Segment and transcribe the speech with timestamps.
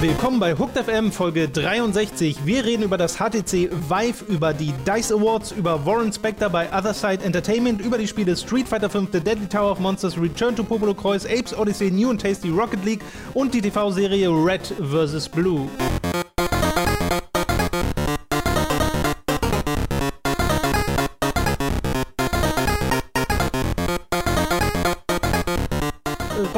[0.00, 2.44] Willkommen bei Hooked FM Folge 63.
[2.44, 6.94] Wir reden über das HTC Vive, über die DICE Awards, über Warren Spector bei Other
[6.94, 10.62] Side Entertainment, über die Spiele Street Fighter V, The Deadly Tower of Monsters, Return to
[10.62, 13.02] Popolo Croix, Apes Odyssey, New and Tasty Rocket League
[13.34, 15.28] und die TV-Serie Red vs.
[15.28, 15.68] Blue.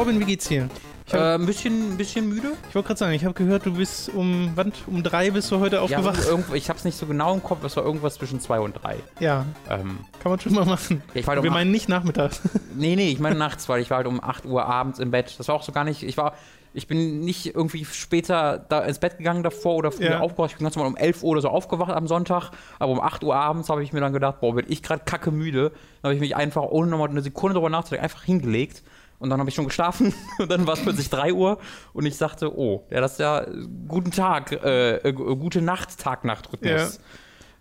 [0.09, 0.67] Robin, wie geht's dir?
[1.05, 2.53] Ich hab- Äh, ein bisschen, ein bisschen müde.
[2.67, 5.59] Ich wollte gerade sagen, ich habe gehört, du bist um, wann, um drei bist du
[5.59, 6.23] heute Ja, aufgewacht.
[6.27, 8.97] irgendwo, ich hab's nicht so genau im Kopf, es war irgendwas zwischen zwei und drei.
[9.19, 11.01] Ja, Ähm, kann man schon mal machen.
[11.13, 12.41] Ja, ich war halt Wir um meinen nicht nachmittags.
[12.75, 15.33] nee, nee, ich meine nachts, weil ich war halt um 8 Uhr abends im Bett.
[15.37, 16.33] Das war auch so gar nicht, ich war,
[16.75, 20.19] ich bin nicht irgendwie später da ins Bett gegangen davor oder früher Ja.
[20.19, 20.51] aufgewacht.
[20.51, 23.23] Ich bin ganz normal um 11 Uhr oder so aufgewacht am Sonntag, aber um 8
[23.23, 25.71] Uhr abends habe ich mir dann gedacht, boah, bin ich gerade kacke müde.
[26.03, 28.83] Dann habe ich mich einfach, ohne nochmal eine Sekunde drüber nachzudenken, einfach hingelegt.
[29.19, 31.59] Und dann habe ich schon geschlafen und dann war es plötzlich 3 Uhr
[31.93, 33.47] und ich sagte, oh, ja, das ist ja äh,
[33.87, 36.99] guten Tag, äh, äh, gute Nacht, Tag-Nacht-Rhythmus.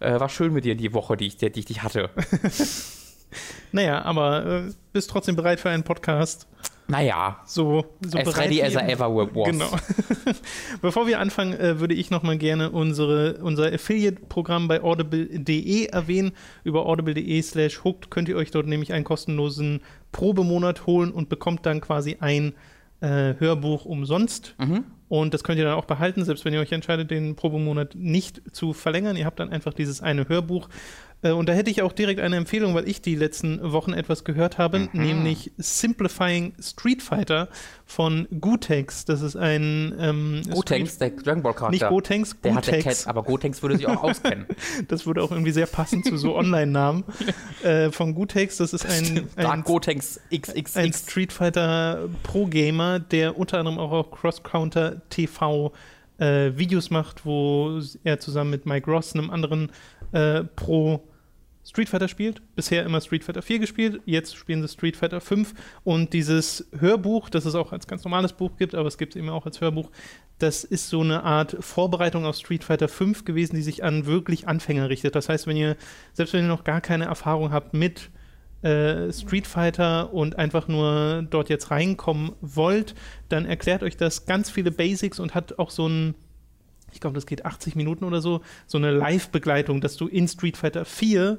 [0.00, 2.11] Äh, war schön mit dir die Woche, die ich, die, die ich dich hatte.
[3.73, 6.47] naja, aber äh, bist trotzdem bereit für einen Podcast.
[6.91, 9.50] Naja, So, so as ready as I ever was.
[9.50, 9.70] Genau.
[10.83, 16.33] Bevor wir anfangen, äh, würde ich nochmal gerne unsere, unser Affiliate-Programm bei audible.de erwähnen.
[16.64, 19.81] Über audible.de slash hooked könnt ihr euch dort nämlich einen kostenlosen
[20.12, 22.55] Probemonat holen und bekommt dann quasi ein
[23.00, 24.55] äh, Hörbuch umsonst.
[24.59, 24.84] Mhm.
[25.09, 28.42] Und das könnt ihr dann auch behalten, selbst wenn ihr euch entscheidet, den Probemonat nicht
[28.55, 29.16] zu verlängern.
[29.16, 30.69] Ihr habt dann einfach dieses eine Hörbuch.
[31.22, 34.22] Äh, Und da hätte ich auch direkt eine Empfehlung, weil ich die letzten Wochen etwas
[34.24, 34.88] gehört habe, Mhm.
[34.92, 37.48] nämlich Simplifying Street Fighter
[37.84, 39.05] von Gutex.
[39.05, 41.70] Das ist ein ähm, Gotenks, der Dragon Ball Charakter.
[41.72, 42.98] nicht Gotenks, der hat der Gutex.
[43.05, 44.47] Cat, aber Gotenks würde sich auch auskennen.
[44.88, 47.05] Das würde auch irgendwie sehr passen zu so Online-Namen
[47.62, 48.58] äh, von Gutex.
[48.58, 51.03] Das ist ein, Dark ein Gotenks ein XXX.
[51.03, 55.72] Street Fighter Pro Gamer, der unter anderem auch auf Cross Counter TV
[56.19, 59.70] äh, Videos macht, wo er zusammen mit Mike Ross, einem anderen
[60.12, 61.03] äh, Pro
[61.69, 62.41] Street Fighter spielt.
[62.56, 65.53] Bisher immer Street Fighter 4 gespielt, jetzt spielen sie Street Fighter 5
[65.84, 69.19] und dieses Hörbuch, das es auch als ganz normales Buch gibt, aber es gibt es
[69.19, 69.91] eben auch als Hörbuch,
[70.38, 74.48] das ist so eine Art Vorbereitung auf Street Fighter 5 gewesen, die sich an wirklich
[74.48, 75.14] Anfänger richtet.
[75.14, 75.76] Das heißt, wenn ihr,
[76.14, 78.10] selbst wenn ihr noch gar keine Erfahrung habt mit
[78.62, 82.94] äh, Street Fighter und einfach nur dort jetzt reinkommen wollt,
[83.28, 86.14] dann erklärt euch das ganz viele Basics und hat auch so ein,
[86.92, 90.56] ich glaube, das geht 80 Minuten oder so, so eine Live-Begleitung, dass du in Street
[90.56, 91.38] Fighter 4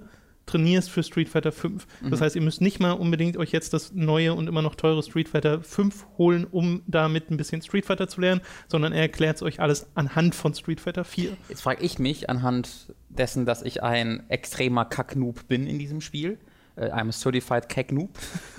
[0.49, 1.85] trainierst für Street Fighter 5.
[2.09, 5.03] Das heißt, ihr müsst nicht mal unbedingt euch jetzt das neue und immer noch teure
[5.03, 9.37] Street Fighter 5 holen, um damit ein bisschen Street Fighter zu lernen, sondern er erklärt
[9.37, 11.37] es euch alles anhand von Street Fighter 4.
[11.49, 16.39] Jetzt frage ich mich anhand dessen, dass ich ein extremer Kack-Noob bin in diesem Spiel.
[16.75, 18.09] Äh, I'm a certified Kack-Noob.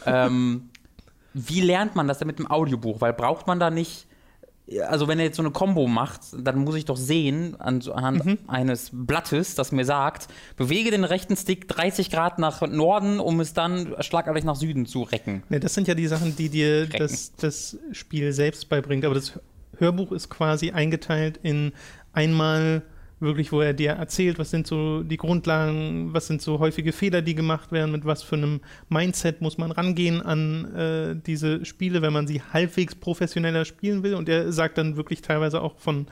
[0.07, 0.69] ähm,
[1.35, 3.01] wie lernt man das denn mit dem Audiobuch?
[3.01, 4.07] Weil braucht man da nicht.
[4.89, 8.39] Also, wenn er jetzt so eine Combo macht, dann muss ich doch sehen, anhand Mhm.
[8.47, 13.53] eines Blattes, das mir sagt, bewege den rechten Stick 30 Grad nach Norden, um es
[13.53, 15.43] dann schlagartig nach Süden zu recken.
[15.49, 19.05] Ne, das sind ja die Sachen, die dir das, das Spiel selbst beibringt.
[19.05, 19.41] Aber das
[19.79, 21.73] Hörbuch ist quasi eingeteilt in
[22.13, 22.83] einmal
[23.21, 27.23] wirklich, wo er dir erzählt, was sind so die Grundlagen, was sind so häufige Fehler,
[27.23, 32.03] die gemacht werden, mit was für einem Mindset muss man rangehen an äh, diese Spiele,
[32.03, 34.15] wenn man sie halbwegs professioneller spielen will.
[34.15, 36.07] Und er sagt dann wirklich teilweise auch von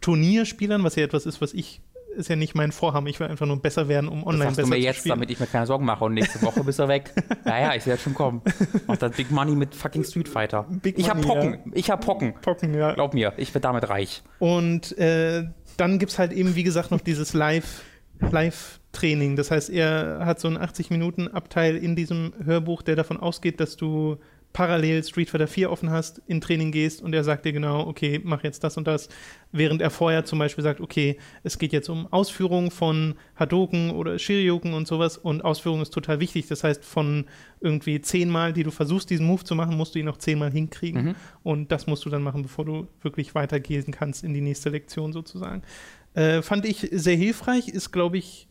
[0.00, 1.80] Turnierspielern, was ja etwas ist, was ich
[2.16, 3.06] ist ja nicht mein Vorhaben.
[3.06, 4.98] Ich will einfach nur besser werden, um Das online sagst du besser mir zu jetzt,
[5.00, 5.10] spielen.
[5.16, 7.12] damit ich mir keine Sorgen mache und nächste Woche bist du weg.
[7.44, 8.40] Ja, ja, ich sehe jetzt schon kommen.
[8.86, 10.66] Mach das Big Money mit fucking Street Fighter.
[10.82, 11.72] Big ich hab Money, Pocken.
[11.74, 12.34] Ich hab Pocken.
[12.40, 12.94] Pocken, ja.
[12.94, 14.22] Glaub mir, ich werde damit reich.
[14.38, 15.44] Und äh,
[15.76, 17.82] dann gibt es halt eben, wie gesagt, noch dieses Live-
[18.20, 19.36] Live-Training.
[19.36, 24.18] das heißt, er hat so einen 80-Minuten-Abteil in diesem Hörbuch, der davon ausgeht, dass du
[24.54, 28.20] parallel Street Fighter 4 offen hast, in Training gehst und er sagt dir genau, okay,
[28.22, 29.08] mach jetzt das und das.
[29.50, 34.16] Während er vorher zum Beispiel sagt, okay, es geht jetzt um Ausführung von Hadoken oder
[34.16, 36.46] Shiryoken und sowas und Ausführung ist total wichtig.
[36.46, 37.26] Das heißt, von
[37.60, 41.04] irgendwie zehnmal, die du versuchst, diesen Move zu machen, musst du ihn noch zehnmal hinkriegen.
[41.04, 41.14] Mhm.
[41.42, 45.12] Und das musst du dann machen, bevor du wirklich weitergehen kannst in die nächste Lektion
[45.12, 45.62] sozusagen.
[46.14, 48.46] Äh, fand ich sehr hilfreich, ist, glaube ich,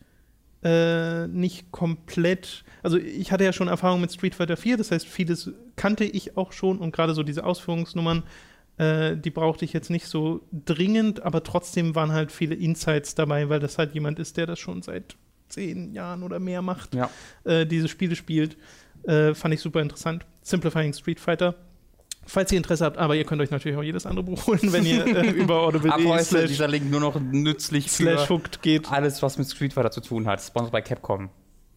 [0.64, 2.64] äh, nicht komplett.
[2.82, 6.38] Also, ich hatte ja schon Erfahrung mit Street Fighter 4, das heißt, vieles kannte ich
[6.38, 8.24] auch schon und gerade so diese Ausführungsnummern,
[8.78, 13.50] äh, die brauchte ich jetzt nicht so dringend, aber trotzdem waren halt viele Insights dabei,
[13.50, 15.16] weil das halt jemand ist, der das schon seit
[15.50, 17.10] zehn Jahren oder mehr macht Ja.
[17.44, 18.58] äh, diese Spiele spielt.
[19.04, 20.26] Äh, fand ich super interessant.
[20.42, 21.56] Simplifying Street Fighter.
[22.26, 24.86] Falls ihr Interesse habt, aber ihr könnt euch natürlich auch jedes andere Buch holen, wenn
[24.86, 28.92] ihr äh, über Ab audible.de heute dieser Link nur noch nützlich slash hooked geht.
[28.92, 30.42] alles, was mit Street Fighter zu tun hat.
[30.42, 31.30] Sponsored bei Capcom.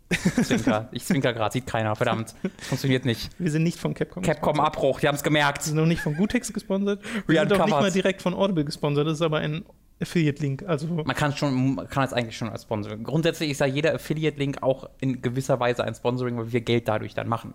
[0.43, 0.89] Zwinker.
[0.93, 1.97] Ich zwinker gerade, sieht keiner.
[1.97, 2.35] Verdammt.
[2.59, 3.29] Funktioniert nicht.
[3.41, 4.23] Wir sind nicht von Capcom.
[4.23, 5.59] Capcom Abbruch, die haben es gemerkt.
[5.59, 7.03] Wir sind noch nicht von Gutex gesponsert.
[7.27, 9.07] Wir sind auch nicht mal direkt von Audible gesponsert.
[9.07, 9.65] Das ist aber ein
[10.01, 10.65] Affiliate-Link.
[10.67, 13.03] Also man kann schon, man kann es eigentlich schon als Sponsoring.
[13.03, 17.15] Grundsätzlich ist ja jeder Affiliate-Link auch in gewisser Weise ein Sponsoring, weil wir Geld dadurch
[17.15, 17.55] dann machen.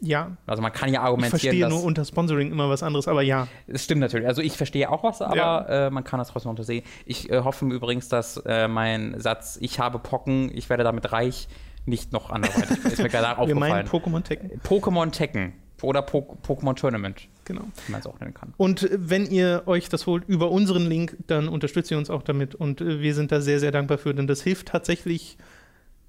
[0.00, 0.36] Ja.
[0.46, 1.36] Also man kann ja argumentieren.
[1.36, 3.46] Ich verstehe nur unter Sponsoring immer was anderes, aber ja.
[3.66, 4.26] Es stimmt natürlich.
[4.26, 5.86] Also ich verstehe auch was, aber ja.
[5.86, 6.84] äh, man kann das trotzdem untersehen.
[7.04, 11.48] Ich äh, hoffe übrigens, dass äh, mein Satz, ich habe Pocken, ich werde damit reich,
[11.86, 13.48] nicht noch anderweitig ist mir gerade aufgefallen.
[13.48, 14.60] Wir meinen Pokémon Tekken.
[14.62, 15.52] Pokémon Tekken.
[15.82, 17.28] Oder po Pokémon Tournament.
[17.44, 17.62] Genau.
[17.86, 18.52] Wie man es auch nennen kann.
[18.58, 22.54] Und wenn ihr euch das holt über unseren Link, dann unterstützt ihr uns auch damit.
[22.54, 25.38] Und äh, wir sind da sehr, sehr dankbar für, denn das hilft tatsächlich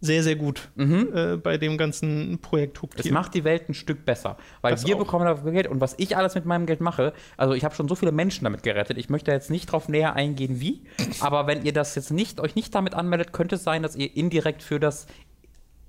[0.01, 1.09] sehr, sehr gut mhm.
[1.13, 3.03] äh, bei dem ganzen Projekt Hooktier.
[3.03, 4.99] Das macht die Welt ein Stück besser, weil das wir auch.
[4.99, 7.87] bekommen dafür Geld und was ich alles mit meinem Geld mache, also ich habe schon
[7.87, 10.81] so viele Menschen damit gerettet, ich möchte jetzt nicht drauf näher eingehen, wie,
[11.19, 14.15] aber wenn ihr das jetzt nicht, euch nicht damit anmeldet, könnte es sein, dass ihr
[14.17, 15.05] indirekt für das,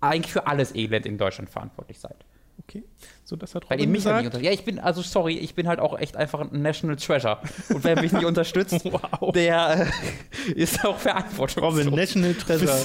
[0.00, 2.16] eigentlich für alles Elend in Deutschland verantwortlich seid.
[2.64, 2.84] Okay,
[3.24, 4.34] so das hat Robin Weil ihr mich gesagt.
[4.34, 7.38] Nicht ja, ich bin, also sorry, ich bin halt auch echt einfach ein National Treasure.
[7.72, 9.32] Und wer mich nicht unterstützt, wow.
[9.32, 9.86] der
[10.48, 11.62] äh, ist auch verantwortlich.
[11.62, 12.80] Robin, National Treasure.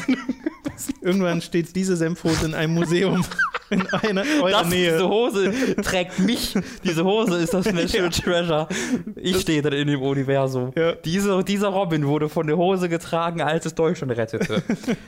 [1.02, 3.26] Irgendwann steht diese Senfhose in einem Museum
[3.70, 4.94] in einer eurer das, Nähe.
[4.94, 6.54] Diese Hose trägt mich.
[6.84, 8.22] Diese Hose ist das National ja.
[8.22, 8.68] Treasure.
[9.16, 10.72] Ich stehe dann in dem Universum.
[10.76, 10.94] Ja.
[10.94, 14.64] Diese, dieser Robin wurde von der Hose getragen, als es Deutschland rettete.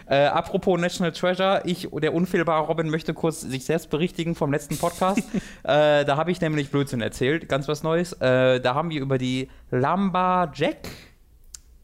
[0.07, 4.77] äh, apropos National Treasure, ich, der unfehlbare Robin, möchte kurz sich selbst berichtigen vom letzten
[4.77, 5.18] Podcast.
[5.63, 8.13] Äh, da habe ich nämlich Blödsinn erzählt, ganz was Neues.
[8.13, 10.87] Äh, da haben wir über die Lamba Jack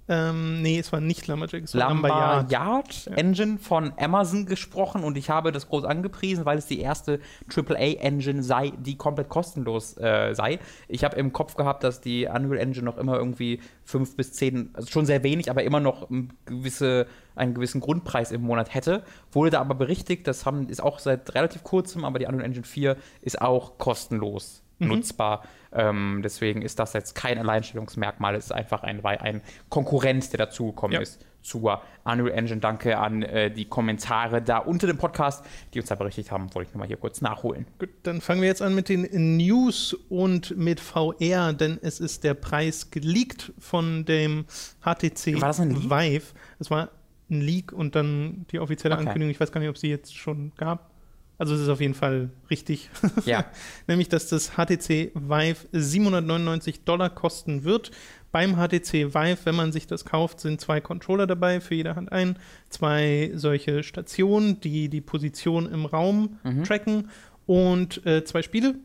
[0.07, 2.83] ähm, nee, es war nicht Lumberjack, es war Lumberyard ja.
[3.15, 7.19] Engine von Amazon gesprochen und ich habe das groß angepriesen, weil es die erste
[7.53, 10.59] AAA-Engine sei, die komplett kostenlos äh, sei.
[10.87, 14.71] Ich habe im Kopf gehabt, dass die Unreal Engine noch immer irgendwie 5 bis 10,
[14.73, 16.07] also schon sehr wenig, aber immer noch
[16.45, 19.03] gewisse, einen gewissen Grundpreis im Monat hätte.
[19.31, 22.65] Wurde da aber berichtigt, das haben, ist auch seit relativ kurzem, aber die Unreal Engine
[22.65, 24.87] 4 ist auch kostenlos mhm.
[24.89, 25.43] nutzbar.
[25.75, 30.95] Ähm, deswegen ist das jetzt kein Alleinstellungsmerkmal, es ist einfach ein, ein Konkurrent, der dazugekommen
[30.95, 31.01] ja.
[31.01, 32.59] ist zur Unreal Engine.
[32.59, 36.53] Danke an äh, die Kommentare da unter dem Podcast, die uns da berichtet haben.
[36.55, 37.67] Wollte ich nochmal hier kurz nachholen.
[37.77, 42.23] Gut, dann fangen wir jetzt an mit den News und mit VR, denn es ist
[42.23, 44.45] der Preis geleakt von dem
[44.81, 45.89] HTC war das ein Leak?
[45.89, 46.25] Vive.
[46.59, 46.89] Es war
[47.29, 49.05] ein Leak und dann die offizielle okay.
[49.05, 49.31] Ankündigung.
[49.31, 50.94] Ich weiß gar nicht, ob sie jetzt schon gab.
[51.37, 52.89] Also es ist auf jeden Fall richtig.
[53.25, 53.45] Ja.
[53.87, 57.91] Nämlich, dass das HTC Vive 799 Dollar kosten wird.
[58.31, 62.11] Beim HTC Vive, wenn man sich das kauft, sind zwei Controller dabei, für jede Hand
[62.11, 62.37] ein,
[62.69, 66.63] zwei solche Stationen, die die Position im Raum mhm.
[66.63, 67.09] tracken
[67.45, 68.75] und äh, zwei Spiele.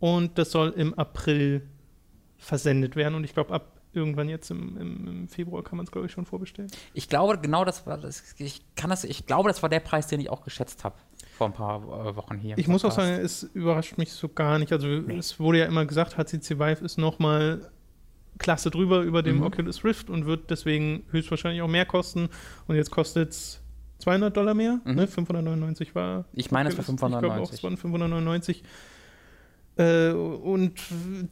[0.00, 1.62] Und das soll im April
[2.36, 3.14] versendet werden.
[3.14, 6.12] Und ich glaube, ab irgendwann jetzt im, im, im Februar kann man es, glaube ich,
[6.12, 6.70] schon vorbestellen.
[6.92, 8.34] Ich glaube, genau das war das.
[8.38, 10.96] Ich kann das, ich glaube, das war der Preis, den ich auch geschätzt habe
[11.38, 12.58] vor ein paar äh, Wochen hier.
[12.58, 14.72] Ich muss auch sagen, es überrascht mich so gar nicht.
[14.72, 15.16] Also nee.
[15.16, 17.70] es wurde ja immer gesagt, HTC Vive ist noch mal
[18.38, 19.44] Klasse drüber über dem mhm.
[19.44, 22.28] Oculus Rift und wird deswegen höchstwahrscheinlich auch mehr kosten.
[22.66, 23.60] Und jetzt kostet es
[23.98, 24.80] 200 Dollar mehr.
[24.84, 24.94] Mhm.
[24.94, 25.06] Ne?
[25.06, 26.24] 599 war.
[26.32, 27.14] Ich meine, es war 599.
[27.14, 28.64] Ich glaube auch, es waren 599.
[29.76, 30.72] Äh, und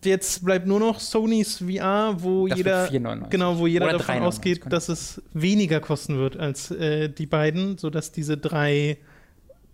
[0.05, 2.89] jetzt bleibt nur noch Sonys VR, wo das jeder
[3.29, 8.13] genau, wo jeder davon ausgeht, dass es weniger kosten wird als äh, die beiden, sodass
[8.13, 8.99] diese drei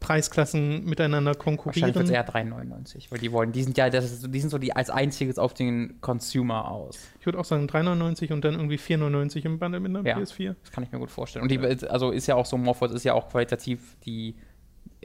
[0.02, 1.94] Preisklassen miteinander konkurrieren.
[1.94, 4.50] Wahrscheinlich wird es eher 3,99, weil die wollen, die sind ja, das ist, die sind
[4.50, 6.98] so die als einziges auf den Consumer aus.
[7.20, 10.56] Ich würde auch sagen 3,99 und dann irgendwie 4,99 im Bundle mit einer ja, PS4.
[10.60, 11.43] Das kann ich mir gut vorstellen.
[11.44, 14.34] Und die, also ist ja auch so, Morphos ist ja auch qualitativ die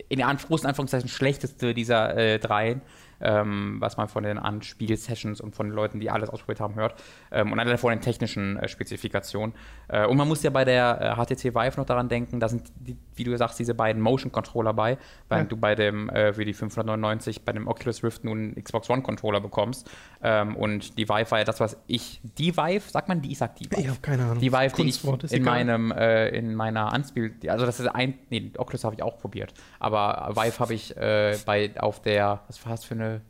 [0.10, 2.82] in Anführungszeichen schlechteste dieser äh, dreien
[3.20, 7.02] ähm, was man von den Anspiel-Sessions und von den Leuten, die alles ausprobiert haben, hört.
[7.32, 9.56] Ähm, und dann von den technischen äh, Spezifikationen.
[9.88, 12.72] Äh, und man muss ja bei der äh, HTC Vive noch daran denken, da sind,
[12.76, 14.98] die, wie du sagst, diese beiden Motion-Controller bei,
[15.30, 15.50] während ja.
[15.50, 19.42] du bei dem, äh, für die 599 bei dem Oculus Rift nun einen Xbox One-Controller
[19.42, 19.90] bekommst.
[20.22, 23.38] Ähm, und die Vive war ja das, was ich, die Vive, sagt man die, ich
[23.38, 23.82] sag die Vive.
[23.82, 24.40] Ich habe keine Ahnung.
[24.40, 28.52] Die Vive, die ich in, meinem, äh, in meiner Anspiel, also das ist ein, nee,
[28.58, 32.72] Oculus habe ich auch probiert, aber Vive habe ich äh, bei, auf der, was war
[32.72, 33.22] das für eine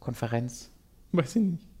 [0.00, 0.70] Konferenz?
[1.12, 1.75] Weiß ich nicht.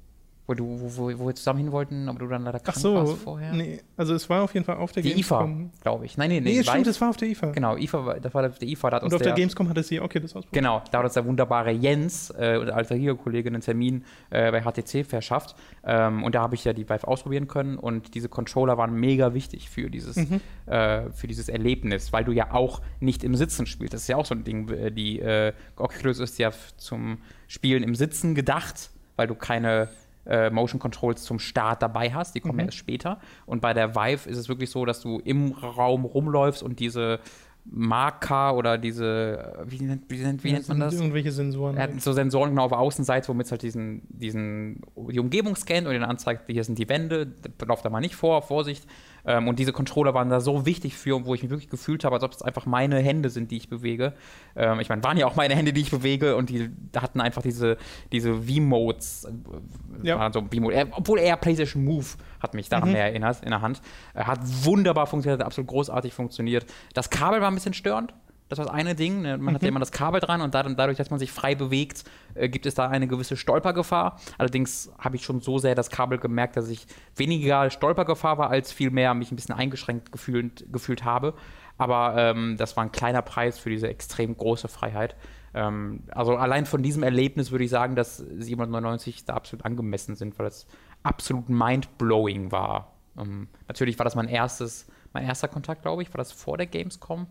[0.46, 2.80] Wo, du, wo, wo, wo wir zusammen hin wollten, aber du dann leider krank Ach
[2.80, 3.52] so, warst vorher.
[3.52, 5.62] Nee, also es war auf jeden Fall auf der die Gamescom.
[5.66, 6.16] IFA, glaube ich.
[6.16, 6.56] Nein, nee, nee.
[6.58, 7.50] Nee, stimmt, es war auf der IFA.
[7.50, 8.90] Genau, IFA, das war der IFA.
[8.90, 10.52] Da hat Und auf der, der Gamescom hatte sie, okay, das ausprobiert.
[10.52, 15.04] Genau, da hat uns der wunderbare Jens, äh, alter Kollege, einen Termin äh, bei HTC
[15.04, 15.56] verschafft.
[15.84, 19.34] Ähm, und da habe ich ja die Vive ausprobieren können und diese Controller waren mega
[19.34, 20.40] wichtig für dieses, mhm.
[20.66, 23.94] äh, für dieses Erlebnis, weil du ja auch nicht im Sitzen spielst.
[23.94, 27.82] Das ist ja auch so ein Ding, äh, die äh, Oculus ist ja zum Spielen
[27.82, 29.88] im Sitzen gedacht, weil du keine
[30.28, 32.34] äh, Motion Controls zum Start dabei hast.
[32.34, 32.60] Die kommen mhm.
[32.60, 33.20] ja erst später.
[33.46, 37.20] Und bei der Vive ist es wirklich so, dass du im Raum rumläufst und diese
[37.68, 40.94] Marker oder diese, wie nennt, wie nennt, wie nennt man das?
[40.94, 41.76] Irgendwelche Sensoren.
[41.76, 45.56] Er hat so Sensoren genau auf der Außenseite, womit es halt diesen, diesen, die Umgebung
[45.56, 47.32] scannt und den anzeigt, hier sind die Wände,
[47.66, 48.86] lauft da mal nicht vor, Vorsicht.
[49.26, 52.14] Ähm, und diese Controller waren da so wichtig für, wo ich mich wirklich gefühlt habe,
[52.14, 54.12] als ob es einfach meine Hände sind, die ich bewege.
[54.54, 57.42] Ähm, ich meine, waren ja auch meine Hände, die ich bewege und die hatten einfach
[57.42, 57.76] diese,
[58.12, 59.24] diese V-Modes.
[59.24, 60.30] Äh, Ja.
[60.32, 60.74] so V-Mode.
[60.76, 62.06] Er- Obwohl eher PlayStation Move
[62.40, 62.92] hat mich daran Mhm.
[62.94, 63.80] mehr erinnert in der Hand.
[64.14, 66.66] Er hat wunderbar funktioniert, hat absolut großartig funktioniert.
[66.94, 68.14] Das Kabel war ein bisschen störend.
[68.48, 69.22] Das war das eine Ding.
[69.22, 69.38] ne?
[69.38, 72.48] Man hat ja immer das Kabel dran und dadurch, dass man sich frei bewegt, äh,
[72.48, 74.20] gibt es da eine gewisse Stolpergefahr.
[74.38, 76.86] Allerdings habe ich schon so sehr das Kabel gemerkt, dass ich
[77.16, 81.34] weniger Stolpergefahr war, als vielmehr mich ein bisschen eingeschränkt gefühlt, gefühlt habe.
[81.78, 85.16] Aber ähm, das war ein kleiner Preis für diese extrem große Freiheit.
[85.52, 90.38] Ähm, also allein von diesem Erlebnis würde ich sagen, dass 799 da absolut angemessen sind,
[90.38, 90.66] weil es
[91.02, 92.92] absolut mind-blowing war.
[93.18, 96.12] Ähm, natürlich war das mein erstes, mein erster Kontakt, glaube ich.
[96.12, 97.26] War das vor der Gamescom?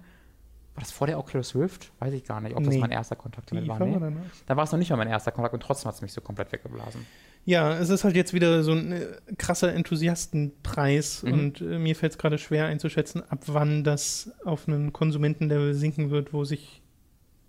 [0.76, 1.92] War das vor der Oculus Rift?
[2.00, 2.80] Weiß ich gar nicht, ob das Nee.
[2.80, 3.80] mein erster Kontakt damit Die war.
[3.80, 3.94] Nee.
[3.94, 4.32] dann an.
[4.46, 6.20] Da war es noch nicht mal mein erster Kontakt und trotzdem hat es mich so
[6.22, 7.06] komplett weggeblasen.
[7.46, 11.34] Ja, es ist halt jetzt wieder so ein äh, krasser Enthusiastenpreis Mhm.
[11.34, 16.10] und äh, mir fällt es gerade schwer einzuschätzen, ab wann das auf einen Konsumentenlevel sinken
[16.10, 16.82] wird, wo sich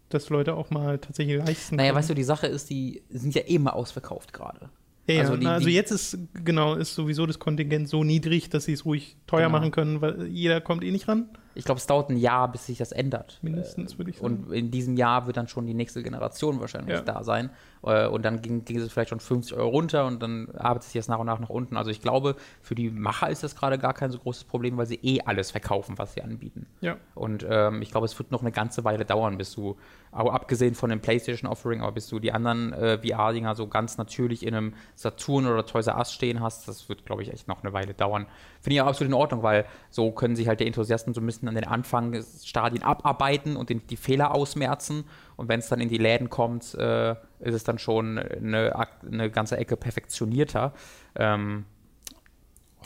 [0.08, 1.98] das Leute auch mal tatsächlich leisten Naja, können.
[1.98, 4.70] weißt du, die Sache ist, die sind ja immer ausverkauft gerade.
[5.08, 8.72] Ja, also die- also jetzt ist genau ist sowieso das Kontingent so niedrig, dass sie
[8.72, 9.58] es ruhig teuer Genau.
[9.58, 11.28] machen können, weil jeder kommt eh nicht ran.
[11.54, 13.38] Ich glaube, es dauert ein Jahr, bis sich das ändert.
[13.40, 14.44] Mindestens, würde ich sagen.
[14.44, 17.00] Und in diesem Jahr wird dann schon die nächste Generation wahrscheinlich Ja.
[17.02, 17.50] da sein.
[17.86, 21.00] Äh, Und dann ging, ging es vielleicht schon 50 Euro runter und dann arbeitet sich
[21.00, 21.76] das nach und nach nach unten.
[21.76, 24.86] Also ich glaube, für die Macher ist das gerade gar kein so großes Problem, weil
[24.86, 26.66] sie eh alles verkaufen, was sie anbieten.
[26.80, 26.96] Ja.
[27.14, 29.76] Und ähm, ich glaube, es wird noch eine ganze Weile dauern, bis du,
[30.12, 34.44] aber abgesehen von dem PlayStation-Offering, aber bis du die anderen äh, VR-Dinger so ganz natürlich
[34.46, 37.62] in einem Saturn oder Toys R Us stehen hast, das wird, glaube ich, echt noch
[37.62, 38.26] eine Weile dauern.
[38.60, 41.26] Finde ich auch absolut in Ordnung, weil so können sich halt die Enthusiasten so ein
[41.26, 45.04] bisschen an den Anfangsstadien abarbeiten und den, die Fehler ausmerzen.
[45.36, 49.30] Und wenn es dann in die Läden kommt, äh, ist es dann schon eine, eine
[49.30, 50.72] ganze Ecke perfektionierter.
[51.14, 51.64] Ähm,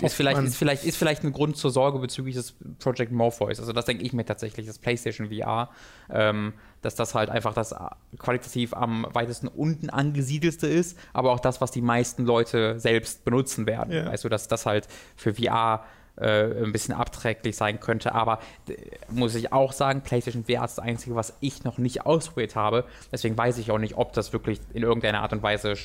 [0.02, 3.60] ist vielleicht, ist, vielleicht, ist vielleicht ein Grund zur Sorge bezüglich des Project Morpheus.
[3.60, 5.70] Also das denke ich mir tatsächlich, das PlayStation VR,
[6.10, 7.76] ähm, dass das halt einfach das äh,
[8.18, 13.66] qualitativ am weitesten unten angesiedelste ist, aber auch das, was die meisten Leute selbst benutzen
[13.66, 13.92] werden.
[13.92, 14.10] Ja.
[14.10, 15.84] Du, dass das halt für VR
[16.20, 18.14] äh, ein bisschen abträglich sein könnte.
[18.14, 18.40] Aber
[19.08, 22.84] muss ich auch sagen, PlayStation VR ist das Einzige, was ich noch nicht ausprobiert habe.
[23.12, 25.76] Deswegen weiß ich auch nicht, ob das wirklich in irgendeiner Art und Weise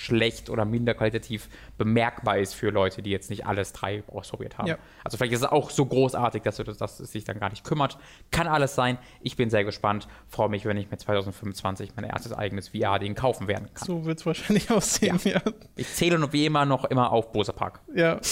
[0.00, 4.68] schlecht oder minder qualitativ bemerkbar ist für Leute, die jetzt nicht alles drei ausprobiert haben.
[4.68, 4.78] Ja.
[5.04, 7.64] Also vielleicht ist es auch so großartig, dass, das, dass es sich dann gar nicht
[7.64, 7.98] kümmert.
[8.30, 8.98] Kann alles sein.
[9.20, 10.08] Ich bin sehr gespannt.
[10.28, 13.86] Freue mich, wenn ich mir 2025 mein erstes eigenes VR-Ding kaufen werden kann.
[13.86, 15.40] So wird es wahrscheinlich aussehen, ja.
[15.76, 17.80] Ich zähle noch wie immer noch immer auf Bose Park.
[17.94, 18.18] Ja.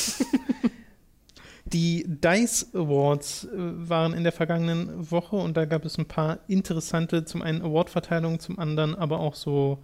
[1.73, 6.39] Die DICE Awards äh, waren in der vergangenen Woche und da gab es ein paar
[6.49, 9.79] interessante, zum einen Awardverteilungen, zum anderen aber auch so,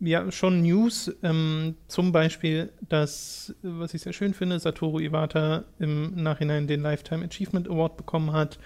[0.00, 1.10] ja, schon News.
[1.22, 7.24] Ähm, zum Beispiel, dass, was ich sehr schön finde, Satoru Iwata im Nachhinein den Lifetime
[7.24, 8.58] Achievement Award bekommen hat,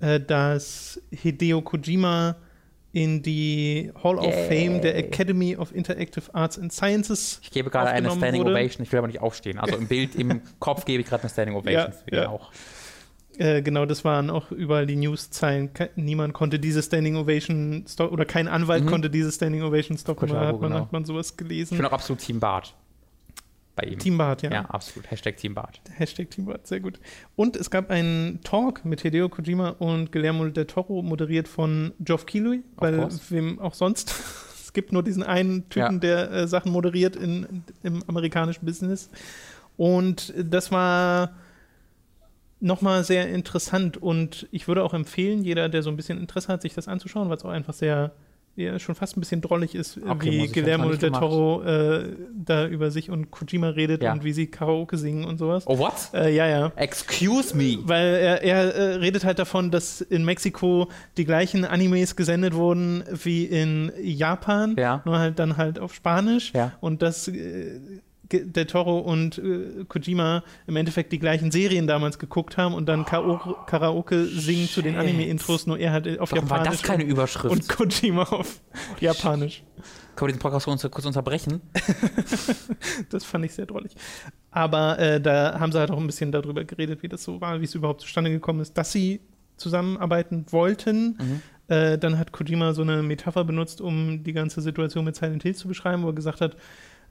[0.00, 2.36] äh, dass Hideo Kojima
[2.92, 4.48] in die Hall of Yay.
[4.68, 8.50] Fame der Academy of Interactive Arts and Sciences Ich gebe gerade eine Standing wurde.
[8.52, 8.82] Ovation.
[8.84, 9.58] Ich will aber nicht aufstehen.
[9.58, 12.28] Also im Bild, im Kopf gebe ich gerade eine Standing Ovation Ja, ja.
[12.28, 12.50] auch.
[13.38, 15.70] Äh, genau, das waren auch überall die Newszeilen.
[15.96, 18.88] Niemand konnte diese Standing Ovation stoppen oder kein Anwalt Mhm.
[18.88, 20.28] konnte diese Standing Ovation stoppen.
[20.28, 20.82] Da hat man, genau.
[20.82, 21.76] hat man sowas Ich gelesen.
[21.76, 22.74] bin auch absolut Team Bart.
[23.80, 23.98] Bei ihm.
[23.98, 24.50] Team Bart, ja.
[24.50, 24.64] ja.
[24.66, 25.10] absolut.
[25.10, 25.80] Hashtag Team Bart.
[25.96, 27.00] Hashtag Team Bart, sehr gut.
[27.36, 32.26] Und es gab einen Talk mit Hideo Kojima und Guillermo del Toro, moderiert von Geoff
[32.26, 34.14] Keighley, weil wem auch sonst.
[34.62, 35.98] es gibt nur diesen einen Typen, Ja.
[35.98, 39.10] der äh, Sachen moderiert in, im amerikanischen Business.
[39.76, 41.32] Und das war
[42.60, 46.62] nochmal sehr interessant und ich würde auch empfehlen, jeder, der so ein bisschen Interesse hat,
[46.62, 48.12] sich das anzuschauen, weil es auch einfach sehr,
[48.56, 51.12] ja, schon fast ein bisschen drollig ist, Okay, wie Guillermo del.
[51.12, 54.12] Toro äh, da über sich und Kojima redet Ja.
[54.12, 55.64] und wie sie Karaoke singen und sowas.
[55.66, 55.94] Oh, what?
[56.12, 56.72] Äh, ja, ja.
[56.76, 57.78] Excuse me.
[57.84, 63.02] Weil er, er äh, redet halt davon, dass in Mexiko die gleichen Animes gesendet wurden
[63.24, 65.00] wie in Japan, Ja.
[65.04, 66.72] nur halt dann halt auf Spanisch Ja.
[66.80, 67.80] und dass äh,
[68.32, 73.04] Del Toro und äh, Kojima im Endeffekt die gleichen Serien damals geguckt haben und dann
[73.04, 74.96] Karaoke, Karaoke singen zu den.
[74.96, 77.52] Anime-Intros, nur er halt auf Warum war Japanisch das keine Überschrift?
[77.52, 78.60] und Kojima auf
[79.00, 79.62] Japanisch.
[80.16, 81.60] Können wir diesen Podcast kurz, kurz unterbrechen?
[83.10, 83.92] Das fand ich sehr drollig.
[84.50, 87.60] Aber äh, da haben sie halt auch ein bisschen darüber geredet, wie das so war,
[87.60, 89.20] wie es überhaupt zustande gekommen ist, dass sie
[89.56, 91.18] zusammenarbeiten wollten.
[91.18, 91.42] Mhm.
[91.68, 95.54] Äh, dann hat Kojima so eine Metapher benutzt, um die ganze Situation mit Silent Hill
[95.54, 96.56] zu beschreiben, wo er gesagt hat,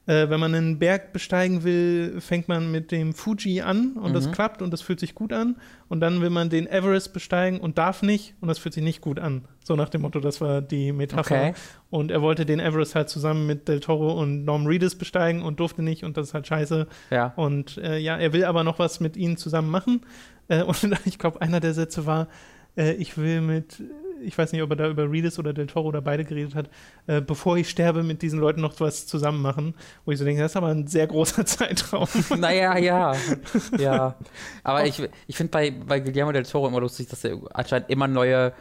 [0.05, 4.27] Äh, wenn man einen Berg besteigen will, fängt man mit dem Fuji an und das
[4.27, 4.31] Mhm.
[4.31, 5.57] klappt und das fühlt sich gut an.
[5.87, 9.01] Und dann will man den Everest besteigen und darf nicht und das fühlt sich nicht
[9.01, 9.45] gut an.
[9.63, 11.49] So nach dem Motto, das war die Metapher.
[11.49, 11.53] Okay.
[11.91, 15.59] Und er wollte den Everest halt zusammen mit Del Toro und Norm Reedus besteigen und
[15.59, 16.87] durfte nicht und das ist halt scheiße.
[17.11, 17.33] Ja.
[17.35, 20.01] Und äh, ja, er will aber noch was mit ihnen zusammen machen.
[20.47, 22.29] Äh, und ich glaube, einer der Sätze war,
[22.75, 23.83] äh, ich will mit,
[24.21, 26.69] ich weiß nicht, ob er da über Reedus oder Del Toro oder beide geredet hat,
[27.07, 29.73] äh, bevor ich sterbe, mit diesen Leuten noch was zusammen machen.
[30.05, 32.07] Wo ich so denke, das ist aber ein sehr großer Zeitraum.
[32.37, 33.15] Naja, ja.
[33.77, 34.15] ja.
[34.63, 38.07] Aber ich, ich finde bei, bei Guillermo del Toro immer lustig, dass er anscheinend immer
[38.07, 38.53] neue,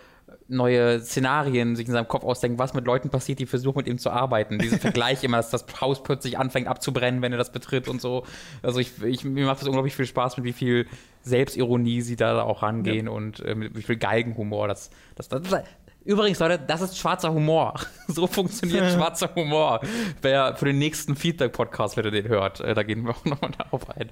[0.48, 3.98] neue Szenarien sich in seinem Kopf ausdenkt, was mit Leuten passiert, die versuchen, mit ihm
[3.98, 4.58] zu arbeiten.
[4.58, 8.24] Diesen Vergleich immer, dass das Haus plötzlich anfängt abzubrennen, wenn er das betritt und so.
[8.62, 10.86] Also ich, ich, mir macht das unglaublich viel Spaß, mit wie viel
[11.22, 14.68] Selbstironie sie da auch rangehen und äh, mit wie viel Galgenhumor.
[14.68, 15.62] Das, das, das, das,
[16.08, 17.74] Übrigens, Leute, das ist schwarzer Humor.
[18.10, 19.80] So funktioniert schwarzer Humor.
[20.22, 23.50] Wer für den nächsten Feedback-Podcast, wenn ihr den hört, äh, da gehen wir auch nochmal
[23.50, 24.08] darauf ein.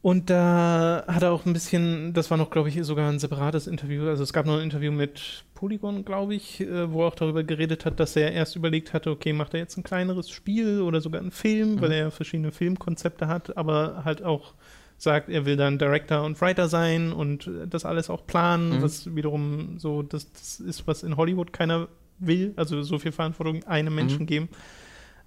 [0.00, 3.66] Und da hat er auch ein bisschen, das war noch, glaube ich, sogar ein separates
[3.66, 4.06] Interview.
[4.06, 7.42] Also es gab noch ein Interview mit Polygon, glaube ich, äh, wo er auch darüber
[7.42, 11.00] geredet hat, dass er erst überlegt hatte, okay, macht er jetzt ein kleineres Spiel oder
[11.00, 14.54] sogar einen Film, weil er ja verschiedene Filmkonzepte hat, aber halt auch
[15.02, 18.82] sagt, er will dann Director und Writer sein und das alles auch planen, Mhm.
[18.82, 23.64] was wiederum so, das, das ist, was in Hollywood keiner will, also so viel Verantwortung
[23.64, 24.48] einem Menschen geben.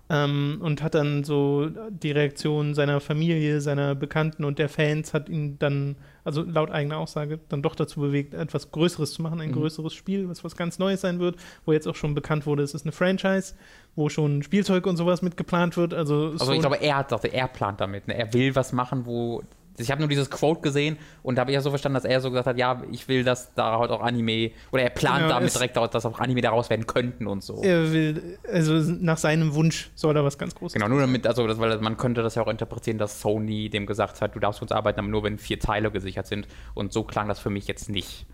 [0.07, 5.29] Ähm, und hat dann so die Reaktion seiner Familie, seiner Bekannten und der Fans hat
[5.29, 9.49] ihn dann, also laut eigener Aussage, dann doch dazu bewegt, etwas Größeres zu machen, ein
[9.49, 9.53] Mhm.
[9.53, 12.75] größeres Spiel, was was ganz Neues sein wird, wo jetzt auch schon bekannt wurde, es
[12.75, 13.55] ist eine Franchise,
[13.95, 15.95] wo schon Spielzeug und sowas mit geplant wird.
[15.95, 18.07] Also, Also so ich glaube, er hat dachte, er plant damit.
[18.07, 18.13] Ne?
[18.15, 19.41] Er will was machen, wo.
[19.77, 22.21] Ich habe nur dieses Quote gesehen und da habe ich ja so verstanden, dass er
[22.21, 25.29] so gesagt hat, ja, ich will, dass da halt auch Anime, oder er plant Genau,
[25.29, 27.61] damit direkt, dass auch Anime daraus werden könnten und so.
[27.61, 31.45] er will, also nach seinem Wunsch soll da was ganz Großes Genau, nur damit, also
[31.47, 34.61] das, weil man könnte das ja auch interpretieren, dass Sony dem gesagt hat, du darfst
[34.61, 36.47] uns arbeiten, aber nur wenn vier Teile gesichert sind.
[36.73, 38.25] Und so klang das für mich jetzt nicht.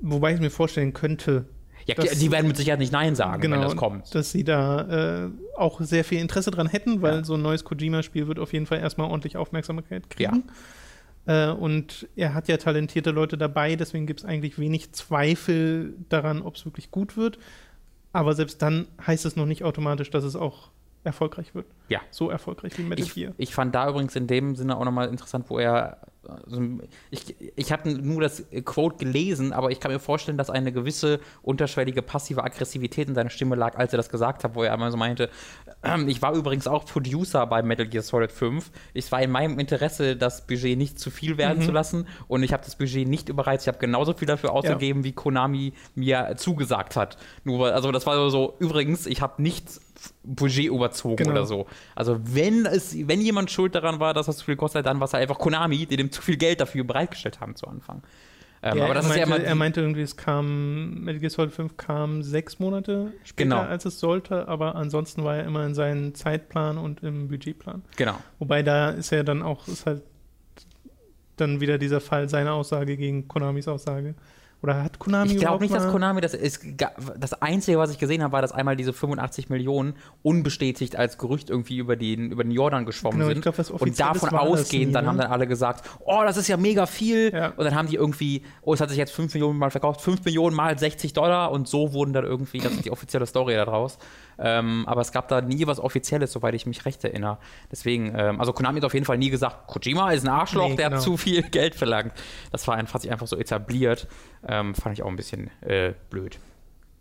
[0.00, 1.44] Wobei ich mir vorstellen könnte,
[1.86, 4.14] Ja, Das- die werden mit Sicherheit nicht Nein sagen, genau, wenn das kommt.
[4.14, 7.24] dass sie da äh, auch sehr viel Interesse dran hätten, weil Ja.
[7.24, 10.44] so ein neues Kojima-Spiel wird auf jeden Fall erstmal ordentlich Aufmerksamkeit kriegen.
[11.26, 16.42] Äh, und er hat ja talentierte Leute dabei, deswegen gibt es eigentlich wenig Zweifel daran,
[16.42, 17.38] ob es wirklich gut wird.
[18.12, 20.70] Aber selbst dann heißt es noch nicht automatisch, dass es auch
[21.04, 21.66] erfolgreich wird.
[21.88, 22.00] Ja.
[22.10, 23.32] So erfolgreich wie Metal Ich, Gear.
[23.38, 25.98] ich fand da übrigens in dem Sinne auch nochmal interessant, wo er.
[26.28, 26.60] Also
[27.10, 31.18] ich ich habe nur das Quote gelesen, aber ich kann mir vorstellen, dass eine gewisse
[31.40, 34.90] unterschwellige passive Aggressivität in seiner Stimme lag, als er das gesagt hat, wo er einmal
[34.92, 35.30] so meinte:
[35.82, 38.70] ähm, Ich war übrigens auch Producer bei Metal Gear Solid 5.
[38.92, 41.62] Es war in meinem Interesse, das Budget nicht zu viel werden Mhm.
[41.64, 43.64] zu lassen und ich habe das Budget nicht überreizt.
[43.64, 47.16] Ich habe genauso viel dafür ausgegeben, wie Konami mir zugesagt hat.
[47.44, 49.80] Nur, also das war so: Übrigens, ich habe nichts
[50.24, 51.30] Budget überzogen Genau.
[51.32, 51.66] oder so.
[51.94, 55.04] Also wenn es, wenn jemand schuld daran war, dass das zu viel kostet, dann war
[55.06, 58.02] es halt einfach Konami, die dem zu viel Geld dafür bereitgestellt haben zu Anfang.
[58.62, 59.48] Ähm, Ja, aber das er, ist ja meinte, immer.
[59.48, 63.60] er meinte irgendwie, es kam, Metal Gear Solid 5 kam sechs Monate später, Genau.
[63.62, 67.82] als es sollte, aber ansonsten war er immer in seinem Zeitplan und im Budgetplan.
[67.96, 68.16] genau.
[68.38, 70.02] Wobei da ist ja dann auch, ist halt
[71.36, 74.14] dann wieder dieser Fall seiner Aussage gegen Konamis Aussage.
[74.62, 76.62] Oder hat Konami Ich glaube nicht, dass Konami das ist.
[77.18, 81.48] Das Einzige, was ich gesehen habe, war, dass einmal diese 85 Millionen unbestätigt als Gerücht
[81.48, 83.42] irgendwie über den, über den Jordan geschwommen Genau, sind.
[83.42, 85.10] glaub, und davon ausgehend, dann ne?
[85.10, 87.32] haben dann alle gesagt, oh, das ist ja mega viel.
[87.32, 87.48] Ja.
[87.56, 90.24] Und dann haben die irgendwie, oh, es hat sich jetzt 5 Millionen mal verkauft, 5
[90.24, 93.98] Millionen mal 60 Dollar und so wurden dann irgendwie, das ist die offizielle Story daraus.
[94.40, 97.38] Ähm, aber es gab da nie was Offizielles, soweit ich mich recht erinnere.
[97.70, 100.76] Deswegen, ähm, also Konami hat auf jeden Fall nie gesagt, Kojima ist ein Arschloch, Nee,
[100.76, 100.96] der genau.
[100.96, 102.12] hat zu viel Geld verlangt.
[102.50, 104.08] Das war einfach, hat sich einfach so etabliert.
[104.46, 106.38] Ähm, fand ich auch ein bisschen äh, blöd.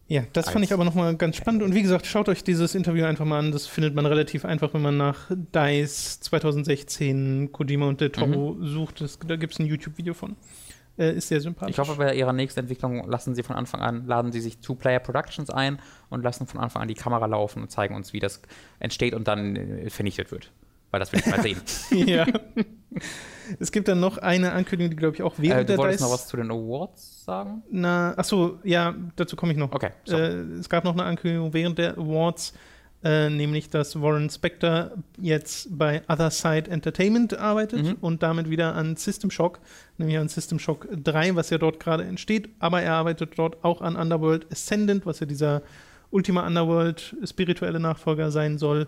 [0.09, 1.61] Ja, das fand ich aber nochmal ganz spannend.
[1.61, 3.51] Und wie gesagt, schaut euch dieses Interview einfach mal an.
[3.51, 9.01] Das findet man relativ einfach, wenn man nach DICE 2016 Kojima und Del Toro sucht.
[9.01, 10.35] Das, da gibt es ein YouTube-Video von.
[10.99, 11.75] Äh, ist sehr sympathisch.
[11.75, 14.99] Ich hoffe, bei ihrer nächsten Entwicklung lassen sie von Anfang an, laden sie sich Two-Player
[14.99, 18.41] Productions ein und lassen von Anfang an die Kamera laufen und zeigen uns, wie das
[18.79, 20.51] entsteht und dann äh, vernichtet wird.
[20.91, 21.61] Weil das will ich mal sehen.
[21.91, 22.25] ja.
[23.59, 25.99] Es gibt dann noch eine Ankündigung, die, glaube ich, auch äh, während du der wolltest
[26.01, 26.07] DICE.
[26.07, 27.63] noch was zu den Awards sagen?
[27.71, 29.71] Na, achso, ja, dazu komme ich noch.
[29.71, 30.17] Okay, so.
[30.17, 32.53] Äh, es gab noch eine Ankündigung während der Awards,
[33.03, 37.97] äh, nämlich dass Warren Spector jetzt bei Other Side Entertainment arbeitet Mhm.
[38.01, 39.59] und damit wieder an System Shock,
[39.97, 42.49] nämlich an System Shock 3, was ja dort gerade entsteht.
[42.59, 45.61] Aber er arbeitet dort auch an Underworld Ascendant, was ja dieser
[46.11, 48.87] Ultima Underworld spirituelle Nachfolger sein soll.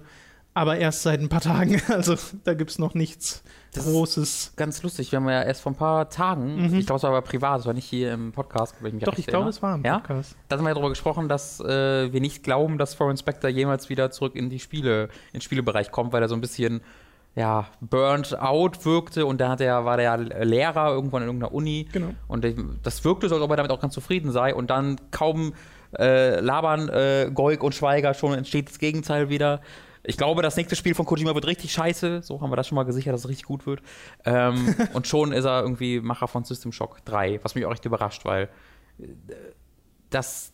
[0.53, 1.81] Aber erst seit ein paar Tagen.
[1.89, 4.53] Also da gibt es noch nichts Das Großes.
[4.57, 6.79] Ganz lustig, wir haben ja erst vor ein paar Tagen, Mhm.
[6.79, 9.03] ich glaube, es war aber privat, es war nicht hier im Podcast, wenn ich mich
[9.03, 9.99] Doch, ich glaube, es war im Ja?
[9.99, 10.35] Podcast.
[10.49, 13.89] Da haben wir ja darüber gesprochen, dass äh, wir nicht glauben, dass Foreign Spectre jemals
[13.89, 16.81] wieder zurück in die Spiele, in den Spielebereich kommt, weil er so ein bisschen
[17.33, 21.53] ja, burnt out wirkte und da hat er, war der ja Lehrer irgendwann in irgendeiner
[21.53, 22.09] Uni Genau.
[22.27, 22.45] und
[22.83, 25.53] das wirkte so, als ob er damit auch ganz zufrieden sei und dann kaum
[25.97, 29.61] äh, labern äh, Goik und Schweiger schon entsteht das Gegenteil wieder.
[30.03, 32.21] Ich glaube, das nächste Spiel von Kojima wird richtig scheiße.
[32.23, 33.81] So haben wir das schon mal gesichert, dass es richtig gut wird.
[34.25, 37.85] Ähm, und schon ist er irgendwie Macher von System Shock 3, was mich auch echt
[37.85, 38.49] überrascht, weil
[38.99, 39.05] äh,
[40.09, 40.51] das,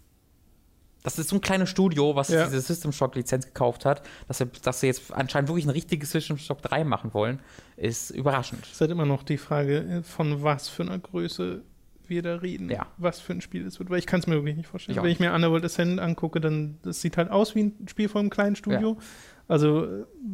[1.04, 2.46] das ist so ein kleines Studio, was Ja.
[2.46, 6.12] diese System Shock Lizenz gekauft hat, dass sie, dass sie jetzt anscheinend wirklich ein richtiges
[6.12, 7.40] System Shock 3 machen wollen,
[7.78, 8.66] ist überraschend.
[8.66, 11.62] Es ist halt immer noch die Frage, äh, von was für einer Größe
[12.10, 12.88] wir da reden, Ja.
[12.98, 14.98] was für ein Spiel es wird, weil ich kann es mir wirklich nicht vorstellen.
[14.98, 18.08] Ich Wenn ich mir Underworld Ascent angucke, dann das sieht halt aus wie ein Spiel
[18.08, 18.98] von einem kleinen Studio.
[19.48, 19.88] Also,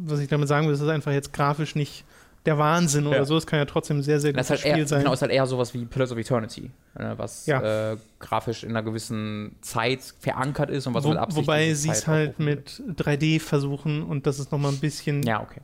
[0.04, 2.04] was ich damit sagen will, ist, es ist einfach jetzt grafisch nicht
[2.46, 3.24] der Wahnsinn oder Ja.
[3.24, 3.36] so.
[3.36, 5.00] Es kann ja trotzdem sehr, sehr gutes ist halt, Spiel eher, sein.
[5.00, 7.92] genau, ist halt eher sowas wie Pillars of Eternity, äh, was Ja.
[7.92, 11.88] äh, grafisch in einer gewissen Zeit verankert ist und was Wo, mit Absicht wobei sie
[11.90, 15.22] es halt mit 3D versuchen und das ist nochmal ein bisschen.
[15.22, 15.60] Ja, okay.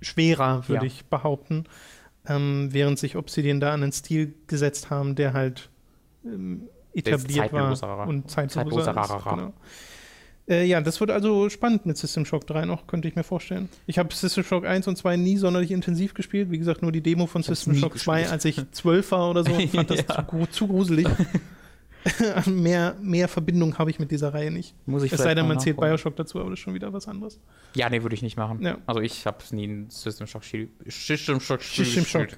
[0.00, 0.92] schwerer, würde Ja.
[0.92, 1.64] ich behaupten.
[2.26, 5.68] Ähm, während sich Obsidian da an einen Stil gesetzt haben, der halt
[6.24, 7.70] ähm, etabliert war
[8.06, 8.96] und zeitloser ist.
[9.08, 9.36] Zeitloserer.
[9.36, 9.52] Genau.
[10.46, 13.68] Äh, ja, das wird also spannend mit System Shock 3 noch, könnte ich mir vorstellen.
[13.86, 16.50] Ich habe System Shock 1 und 2 nie sonderlich intensiv gespielt.
[16.50, 18.32] Wie gesagt, nur die Demo von Ich System Shock 2, gespielt.
[18.32, 20.26] als ich 12 war oder so fand das Ja.
[20.28, 21.06] zu, zu gruselig.
[22.46, 24.74] mehr, mehr Verbindung habe ich mit dieser Reihe nicht.
[24.86, 25.78] Muss ich Es sei denn, man zählt.
[25.78, 27.40] Bioshock dazu, aber das ist schon wieder was anderes.
[27.74, 28.60] Ja, nee, würde ich nicht machen.
[28.62, 28.78] Ja.
[28.86, 32.28] Also ich habe nie ein System Shock Spiel System Shock Spiel System Shock.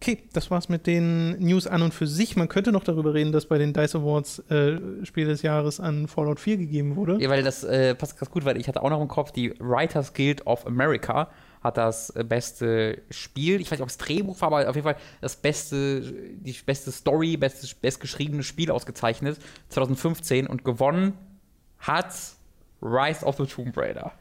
[0.00, 2.36] Okay, das war's mit den News an und für sich.
[2.36, 6.06] Man könnte noch darüber reden, dass bei den DICE Awards äh, Spiel des Jahres an
[6.06, 7.18] Fallout 4 gegeben wurde.
[7.20, 9.54] Ja, weil das äh, passt ganz gut, weil ich hatte auch noch im Kopf, die
[9.58, 11.30] Writers Guild of America
[11.62, 14.84] hat das äh, beste Spiel, ich weiß nicht, ob es Drehbuch war, aber auf jeden
[14.84, 19.38] Fall das beste, die beste Story, bestes, bestgeschriebene Spiel ausgezeichnet,
[19.70, 21.14] 2015 und gewonnen
[21.78, 22.14] hat
[22.82, 24.12] Rise of the Tomb Raider.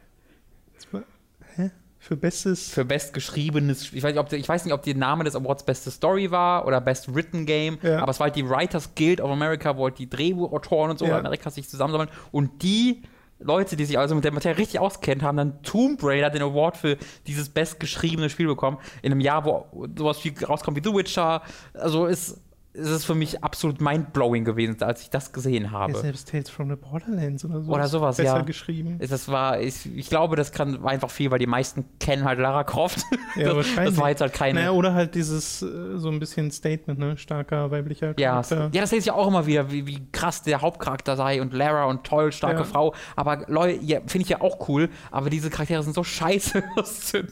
[2.08, 2.70] Für bestes.
[2.70, 3.98] Für bestgeschriebenes Spiel.
[3.98, 6.30] Ich weiß, nicht, ob, der- ich weiß nicht, ob der Name des Awards beste Story
[6.30, 8.00] war oder Best Written Game, Ja.
[8.00, 11.06] aber es war halt die Writers Guild of America, wo halt die Drehbuchautoren und so
[11.06, 11.18] Ja.
[11.18, 13.02] Amerikas sich zusammensammeln und die
[13.40, 16.78] Leute, die sich also mit der Materie richtig auskennen, haben dann Tomb Raider den Award
[16.78, 18.78] für dieses bestgeschriebene Spiel bekommen.
[19.02, 19.66] In einem Jahr, wo
[19.98, 21.42] sowas wie rauskommt wie The Witcher.
[21.74, 22.40] Also ist,
[22.76, 25.94] ist es für mich absolut mindblowing gewesen, als ich das gesehen habe.
[25.94, 27.72] ja, selbst Tales from the Borderlands oder so.
[27.72, 28.42] Oder ist sowas, besser ja.
[28.42, 29.00] geschrieben.
[29.00, 32.40] Das war, ich, ich glaube, das kann, war einfach viel, weil die meisten kennen halt
[32.40, 33.04] Lara Croft.
[33.36, 33.94] Ja, das, wahrscheinlich.
[33.94, 34.60] das war jetzt halt keine.
[34.60, 37.18] Naja, oder halt dieses äh, so ein bisschen Statement, ne?
[37.18, 38.70] Starker weiblicher Ja, ja, Charakter.
[38.70, 41.86] das sehe ich ja auch immer wieder, wie, wie krass der Hauptcharakter sei und Lara
[41.86, 42.64] und toll, starke Ja.
[42.66, 42.94] Frau.
[43.16, 47.12] Aber Leute, ja, finde ich ja auch cool, aber diese Charaktere sind so scheiße aus
[47.12, 47.28] dem,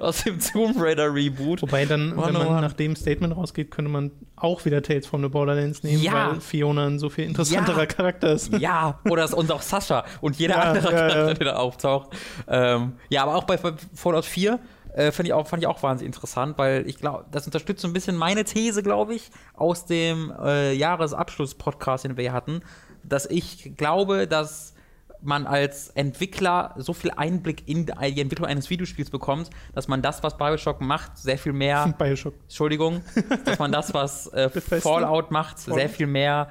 [0.00, 1.62] aus dem Tomb Raider Reboot.
[1.62, 2.60] Wobei dann, Mann, wenn oh man Mann.
[2.62, 6.30] nach dem Statement rausgeht, könnte man auch wieder Tales from the Borderlands nehmen, Ja.
[6.32, 7.86] weil Fiona ein so viel interessanterer Ja.
[7.86, 8.52] Charakter ist.
[8.58, 11.34] Ja, oder es- und auch Sascha und jeder Ja, andere Charakter, ja.
[11.34, 12.10] der da auftaucht.
[12.48, 13.58] Ähm, ja, aber auch bei
[13.94, 14.58] Fallout 4
[14.94, 17.88] äh, fand, ich auch, fand ich auch wahnsinnig interessant, weil ich glaube, das unterstützt so
[17.88, 22.62] ein bisschen meine These, glaube ich, aus dem äh, Jahresabschluss-Podcast, den wir hatten,
[23.04, 24.74] dass ich glaube, dass
[25.22, 30.22] man als Entwickler so viel Einblick in die Entwicklung eines Videospiels bekommt, dass man das,
[30.22, 32.34] was Bioshock macht, sehr viel mehr Bioshock.
[32.42, 33.02] Entschuldigung,
[33.44, 34.48] dass man das, was äh?
[34.80, 35.90] Fallout macht, sehr Fallout?
[35.90, 36.48] viel mehr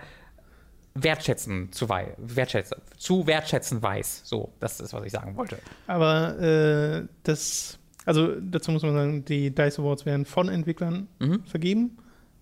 [0.95, 4.21] wertschätzen zu, wei wertschätzen, zu wertschätzen weiß.
[4.23, 5.59] So, das ist, was ich sagen wollte.
[5.85, 11.43] Aber äh, das, also dazu muss man sagen, die DICE Awards werden von Entwicklern Mhm.
[11.45, 11.97] vergeben.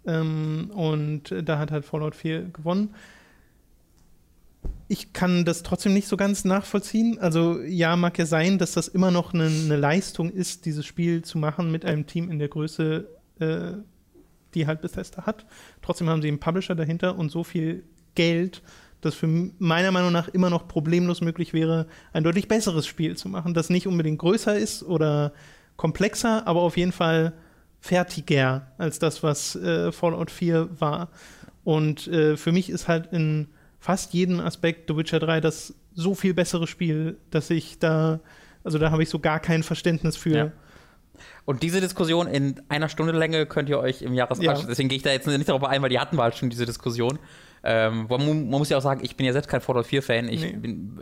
[0.08, 2.94] Ähm, und da hat halt Fallout 4 gewonnen.
[4.88, 7.18] Ich kann das trotzdem nicht so ganz nachvollziehen.
[7.20, 11.24] Also ja, mag ja sein, dass das immer noch eine, eine Leistung ist, dieses Spiel
[11.24, 13.08] zu machen mit einem Team in der Größe,
[13.40, 13.72] äh,
[14.54, 15.46] die halt Bethesda hat.
[15.82, 18.62] Trotzdem haben sie einen Publisher dahinter und so viel Geld,
[19.02, 23.28] dass für meiner Meinung nach immer noch problemlos möglich wäre, ein deutlich besseres Spiel zu
[23.28, 25.34] machen, das nicht unbedingt größer ist oder
[25.78, 27.34] komplexer, aber auf jeden Fall
[27.80, 31.10] fertiger als das, was äh, Fallout 4 war.
[31.64, 33.48] Und äh, für mich ist halt in
[33.86, 38.20] fast jedem Aspekt The Witcher 3 das so viel bessere Spiel, dass ich da,
[38.64, 40.36] also da habe ich so gar kein Verständnis für.
[40.36, 40.52] Ja.
[41.46, 44.68] Und diese Diskussion in einer Stunde Länge könnt ihr euch im Jahresabschluss, Ja.
[44.68, 46.66] deswegen gehe ich da jetzt nicht darauf ein, weil die hatten wir halt schon diese
[46.66, 47.20] Diskussion.
[47.68, 50.30] Ähm, man, man muss ja auch sagen, ich bin ja selbst kein Fallout 4-Fan.
[50.30, 50.52] Ich Nee.
[50.54, 51.00] bin-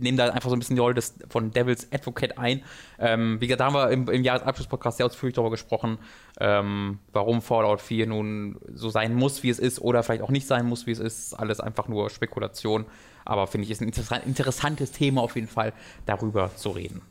[0.00, 2.62] nehme da einfach so ein bisschen die Rolle des, von Devil's Advocate ein.
[2.98, 5.98] Ähm, wie gesagt, da haben wir im, im Jahresabschluss-Podcast sehr ausführlich darüber gesprochen,
[6.40, 10.46] ähm, warum Fallout 4 nun so sein muss, wie es ist, oder vielleicht auch nicht
[10.46, 11.34] sein muss, wie es ist.
[11.34, 12.86] Alles einfach nur Spekulation.
[13.26, 15.72] Aber finde ich, ist ein interessa- interessantes Thema auf jeden Fall,
[16.06, 17.02] darüber zu reden.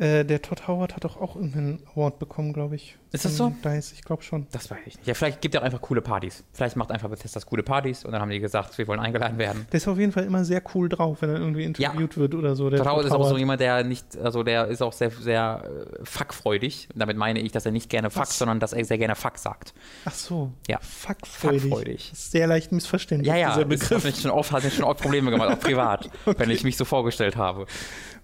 [0.00, 2.96] Äh, der Todd Howard hat doch auch irgendeinen Award bekommen, glaube ich.
[3.12, 3.52] Ist das so?
[3.62, 4.46] DICE, ich glaube schon.
[4.50, 5.06] Das weiß ich nicht.
[5.06, 6.42] Ja, vielleicht gibt er auch einfach coole Partys.
[6.54, 9.66] Vielleicht macht einfach Bethesda coole Partys und dann haben die gesagt, wir wollen eingeladen werden.
[9.72, 12.56] Der ist auf jeden Fall immer sehr cool drauf, wenn er irgendwie interviewt wird oder
[12.56, 12.70] so.
[12.70, 15.64] Der Todd Howard ist auch so jemand, der nicht, also der ist auch sehr, sehr
[15.64, 16.88] äh, fuckfreudig.
[16.94, 18.38] Damit meine ich, dass er nicht gerne fuckt, Was?
[18.38, 19.74] sondern dass er sehr gerne fuck sagt.
[20.06, 20.52] Ach so.
[20.66, 20.78] Ja.
[20.80, 21.62] Fuckfreudig.
[21.62, 22.10] Fuckfreudig.
[22.10, 24.02] Das ist sehr leicht missverständlich, Ja, ja, dieser Begriff.
[24.02, 26.08] hat schon oft, hat mir schon oft Probleme gemacht, auch privat,
[26.38, 27.66] wenn ich mich so vorgestellt habe.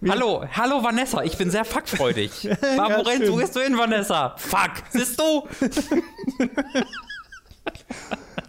[0.09, 2.49] Hallo, hallo Vanessa, ich bin sehr fuckfreudig.
[2.77, 4.35] Warum Ja, rennst, wo gehst du hin, Vanessa?
[4.39, 5.47] Fuck, siehst du?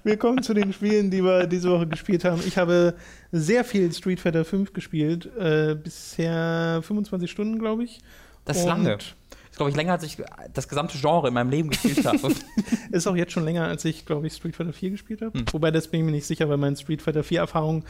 [0.03, 2.41] Wir kommen zu den Spielen, die wir diese Woche gespielt haben.
[2.47, 2.93] Ich habe
[3.34, 5.30] sehr viel Street Fighter 5 gespielt.
[5.38, 7.99] Äh, bisher 25 Stunden, glaube ich.
[8.45, 8.95] Das ist Und lange.
[8.97, 9.06] Das
[9.51, 10.17] ist, glaube ich, länger, als ich
[10.53, 12.19] das gesamte Genre in meinem Leben gespielt habe.
[12.91, 15.38] Ist auch jetzt schon länger, als ich, glaube ich, Street Fighter 4 gespielt habe.
[15.39, 15.45] Hm.
[15.51, 17.84] Wobei, das bin ich mir nicht sicher, weil meine Street Fighter 4-Erfahrung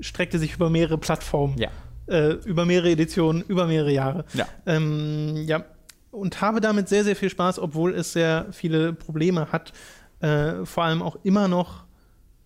[0.00, 1.56] streckte sich über mehrere Plattformen.
[1.58, 1.70] ja.
[2.06, 4.24] Äh, über mehrere Editionen, über mehrere Jahre.
[4.34, 4.46] Ja.
[4.66, 5.64] Ähm, ja,
[6.10, 9.72] und habe damit sehr, sehr viel Spaß, obwohl es sehr viele Probleme hat.
[10.20, 11.84] Äh, vor allem auch immer noch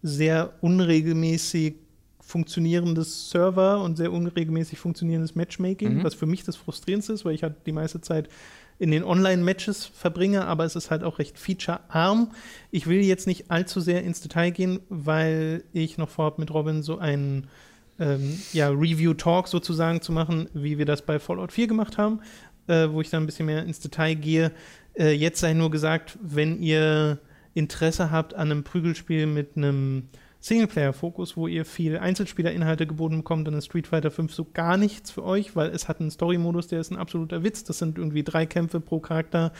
[0.02, 1.76] sehr unregelmäßig
[2.20, 6.04] funktionierendes Server und sehr unregelmäßig funktionierendes Matchmaking, Mhm.
[6.04, 8.28] was für mich das Frustrierendste ist, weil ich halt die meiste Zeit
[8.78, 12.32] in den Online-Matches verbringe, aber es ist halt auch recht featurearm.
[12.70, 16.82] Ich will jetzt nicht allzu sehr ins Detail gehen, weil ich noch vorhabe, mit Robin
[16.82, 17.46] so einen
[17.98, 22.20] ähm, ja, Review-Talk sozusagen zu machen, wie wir das bei Fallout 4 gemacht haben,
[22.66, 24.52] äh, wo ich dann ein bisschen mehr ins Detail gehe.
[24.94, 27.18] Äh, jetzt sei nur gesagt, wenn ihr
[27.54, 30.08] Interesse habt an einem Prügelspiel mit einem
[30.40, 35.10] Singleplayer-Fokus, wo ihr viel Einzelspielerinhalte geboten bekommt, dann ist Street Fighter 5 so gar nichts
[35.10, 37.64] für euch, weil es hat einen Story-Modus, der ist ein absoluter Witz.
[37.64, 39.52] Das sind irgendwie drei Kämpfe pro Charakter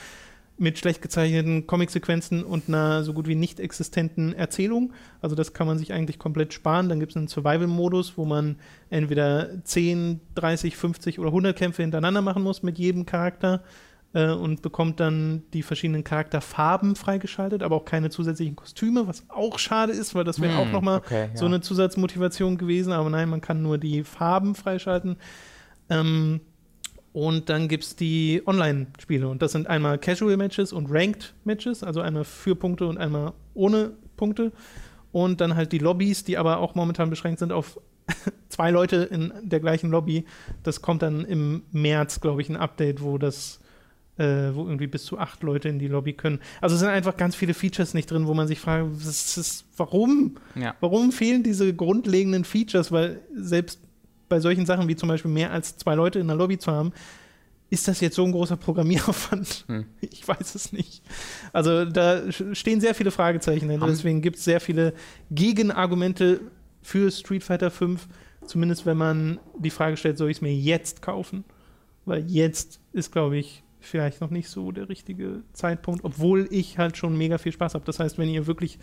[0.58, 4.92] mit schlecht gezeichneten Comicsequenzen und einer so gut wie nicht existenten Erzählung.
[5.20, 6.88] Also das kann man sich eigentlich komplett sparen.
[6.88, 8.56] Dann gibt es einen Survival-Modus, wo man
[8.88, 13.62] entweder 10, 30, 50 oder 100 Kämpfe hintereinander machen muss mit jedem Charakter
[14.14, 19.58] äh, und bekommt dann die verschiedenen Charakterfarben freigeschaltet, aber auch keine zusätzlichen Kostüme, was auch
[19.58, 21.36] schade ist, weil das wäre Hm, auch nochmal okay, ja.
[21.36, 22.92] so eine Zusatzmotivation gewesen.
[22.92, 25.16] Aber nein, man kann nur die Farben freischalten.
[25.90, 26.40] Ähm,
[27.16, 29.26] und dann gibt es die Online-Spiele.
[29.26, 34.52] Und das sind einmal Casual-Matches und Ranked-Matches, also einmal für Punkte und einmal ohne Punkte.
[35.12, 37.80] Und dann halt die Lobbys, die aber auch momentan beschränkt sind auf
[38.50, 40.26] zwei Leute in der gleichen Lobby.
[40.62, 43.60] Das kommt dann im März, glaube ich, ein Update, wo das
[44.18, 46.40] äh, wo irgendwie bis zu acht Leute in die Lobby können.
[46.60, 49.64] Also es sind einfach ganz viele Features nicht drin, wo man sich fragt, was ist,
[49.78, 50.36] warum?
[50.54, 50.74] Ja.
[50.80, 52.92] Warum fehlen diese grundlegenden Features?
[52.92, 53.80] Weil selbst
[54.28, 56.92] bei solchen Sachen wie zum Beispiel mehr als zwei Leute in der Lobby zu haben,
[57.68, 59.64] ist das jetzt so ein großer Programmieraufwand?
[59.68, 59.86] Hm.
[60.00, 61.02] Ich weiß es nicht.
[61.52, 63.86] Also da stehen sehr viele Fragezeichen dahinter.
[63.86, 64.92] Haben- Deswegen gibt es sehr viele
[65.30, 66.40] Gegenargumente
[66.82, 68.06] für Street Fighter 5.
[68.44, 71.44] Zumindest wenn man die Frage stellt, soll ich es mir jetzt kaufen?
[72.04, 76.96] Weil jetzt ist, glaube ich, vielleicht noch nicht so der richtige Zeitpunkt, obwohl ich halt
[76.96, 77.84] schon mega viel Spaß habe.
[77.84, 78.78] Das heißt, wenn ihr wirklich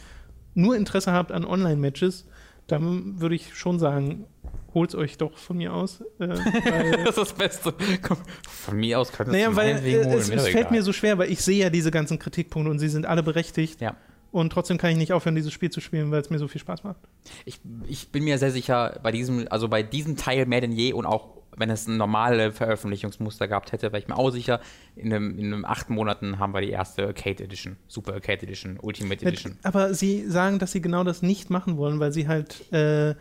[0.53, 2.25] nur Interesse habt an Online-Matches,
[2.67, 4.25] dann würde ich schon sagen,
[4.73, 6.01] holt euch doch von mir aus.
[6.19, 6.27] Äh,
[7.03, 7.73] Das ist das Beste.
[8.01, 10.93] Komm, Von mir aus könntest naja, du weil äh, holen, es, es fällt mir so
[10.93, 13.81] schwer, weil ich sehe ja diese ganzen Kritikpunkte und sie sind alle berechtigt.
[13.81, 13.95] Ja.
[14.31, 16.59] Und trotzdem kann ich nicht aufhören, dieses Spiel zu spielen, weil es mir so viel
[16.59, 16.97] Spaß macht.
[17.45, 20.93] Ich, ich bin mir sehr sicher, bei diesem, also bei diesem Teil mehr denn je
[20.93, 24.59] und auch wenn es ein normale Veröffentlichungsmuster gehabt hätte, wäre ich mir auch sicher,
[24.95, 28.79] in einem, in einem acht Monaten haben wir die erste Arcade Edition, Super Arcade Edition,
[28.81, 29.57] Ultimate Edition.
[29.63, 33.15] Aber sie sagen, dass sie genau das nicht machen wollen, weil sie halt äh,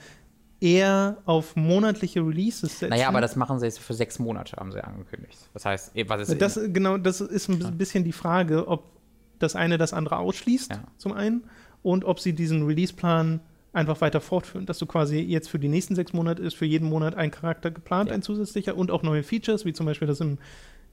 [0.63, 2.91] eher auf monatliche Releases setzen.
[2.91, 5.37] Naja, aber das machen sie jetzt für sechs Monate, haben sie angekündigt.
[5.53, 8.85] Das heißt, eh, was ist Das, genau, das ist ein bi- bisschen die Frage, ob
[9.39, 10.85] das eine das andere ausschließt, Ja.
[10.99, 11.45] zum einen,
[11.83, 13.41] und ob sie diesen Release-Plan
[13.73, 16.89] einfach weiter fortführen, dass du quasi jetzt für die nächsten sechs Monate ist für jeden
[16.89, 18.15] Monat ein Charakter geplant, Ja.
[18.15, 20.39] ein zusätzlicher und auch neue Features, wie zum Beispiel, dass im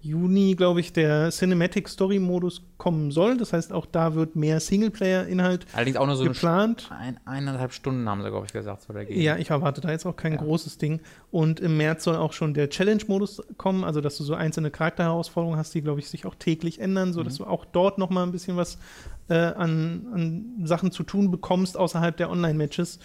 [0.01, 3.35] Juni, glaube ich, der Cinematic Story Modus kommen soll.
[3.37, 6.89] Das heißt, auch da wird mehr Singleplayer-Inhalt allerdings auch nur so geplant.
[6.97, 9.21] ein, eineinhalb Stunden haben sie, glaube ich, gesagt, soll der gehen.
[9.21, 10.37] Ja, ich erwarte da jetzt auch kein Ja.
[10.37, 11.01] großes Ding.
[11.31, 15.59] Und im März soll auch schon der Challenge-Modus kommen, also dass du so einzelne Charakterherausforderungen
[15.59, 17.43] hast, die, glaube ich, sich auch täglich ändern, sodass Mhm.
[17.43, 18.77] du auch dort noch mal ein bisschen was
[19.27, 22.99] äh, an, an Sachen zu tun bekommst außerhalb der Online-Matches.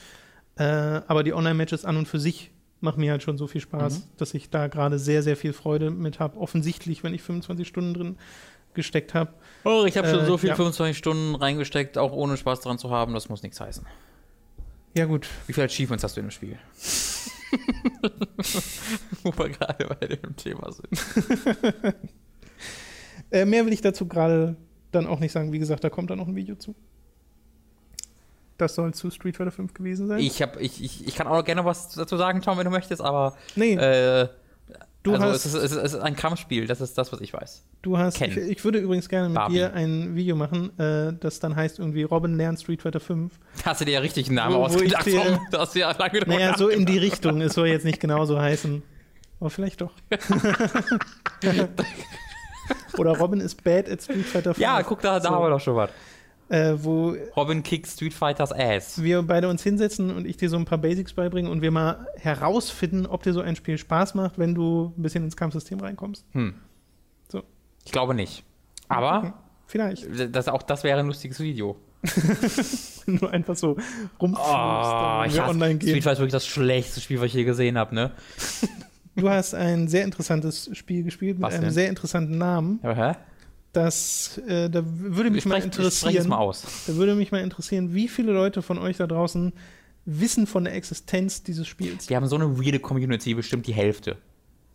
[0.57, 2.53] Äh, aber die Online-Matches an und für sich
[2.85, 4.03] machen mir halt schon so viel Spaß, Mhm.
[4.19, 6.39] dass ich da gerade sehr, sehr viel Freude mit habe.
[6.39, 8.17] Offensichtlich, wenn ich 25 Stunden drin
[8.75, 9.33] gesteckt habe.
[9.65, 10.55] Oh, ich habe schon Äh, so viel ja.
[10.57, 13.85] 25 Stunden reingesteckt, auch ohne Spaß dran zu haben, das muss nichts heißen.
[14.97, 15.27] Ja, gut.
[15.49, 16.59] Wie viele Achievements hast du in dem Spiel?
[19.23, 20.89] Wo wir gerade bei dem Thema sind.
[23.31, 24.55] Äh, mehr will ich dazu gerade
[24.93, 25.51] dann auch nicht sagen.
[25.53, 26.75] Wie gesagt, da kommt dann noch ein Video zu.
[28.59, 30.21] Das soll zu Street Fighter 5 gewesen sein.
[30.21, 33.03] Ich, hab, ich, ich, ich kann auch gerne was dazu sagen, Tom, wenn du möchtest,
[33.03, 34.29] aber nee, äh,
[35.03, 37.21] Du also hast- es, ist, es, ist, es ist ein Kampfspiel, das ist das, was
[37.21, 37.63] ich weiß.
[37.83, 39.55] Du hast, ich, ich würde übrigens gerne mit Barbie.
[39.57, 43.31] dir ein Video machen, äh, das dann heißt irgendwie Robin lernt Street Fighter 5.
[43.67, 45.05] Hast du dir ja richtig einen Namen Wo- wo ausgedacht?
[45.05, 45.41] dir- Tom?
[45.51, 46.97] Du hast ja lange drüber Naja, so in die.
[46.97, 47.43] Richtung.
[47.43, 48.83] Es soll jetzt nicht genauso heißen.
[49.41, 49.93] Aber vielleicht doch.
[52.97, 54.59] Oder Robin ist bad at Street Fighter 5.
[54.59, 55.35] Ja, guck, da, da So.
[55.35, 55.91] haben wir doch schon was.
[56.51, 59.03] Äh, wo Robin kickt Street Fighters Ass.
[59.03, 62.07] wir beide uns hinsetzen und ich dir so ein paar Basics beibringen und wir mal
[62.17, 66.25] herausfinden, ob dir so ein Spiel Spaß macht, wenn du ein bisschen ins Kampfsystem reinkommst.
[66.33, 66.55] Hm.
[67.33, 67.43] So.
[67.87, 68.45] Ich glaube nicht.
[68.89, 69.33] Aber Okay.
[69.67, 70.07] Vielleicht.
[70.37, 71.77] das, auch das wäre ein lustiges Video.
[73.07, 73.77] Nur einfach so
[74.21, 76.03] rumflugst, Oh, ich hasse, online Street gehen.
[76.03, 78.11] Fighter ist wirklich das schlechteste Spiel, was ich je gesehen habe, ne?
[79.17, 81.73] Du hast ein sehr interessantes Spiel gespielt mit Was einem denn?
[81.73, 82.81] sehr interessanten Namen.
[82.83, 83.13] Hä?
[83.75, 86.29] Das, äh, da würde mich mal sprech es interessieren.
[86.29, 86.53] mal.
[86.87, 89.53] Da würde mich mal interessieren, wie viele Leute von euch da draußen
[90.07, 92.09] wissen von der Existenz dieses Spiels.
[92.09, 94.17] Wir haben so eine weirde Community, bestimmt die Hälfte.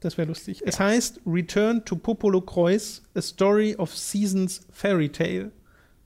[0.02, 0.62] Das wäre lustig.
[0.66, 5.52] Es heißt Return to Popolo Kreuz, A Story of Seasons Fairy Tale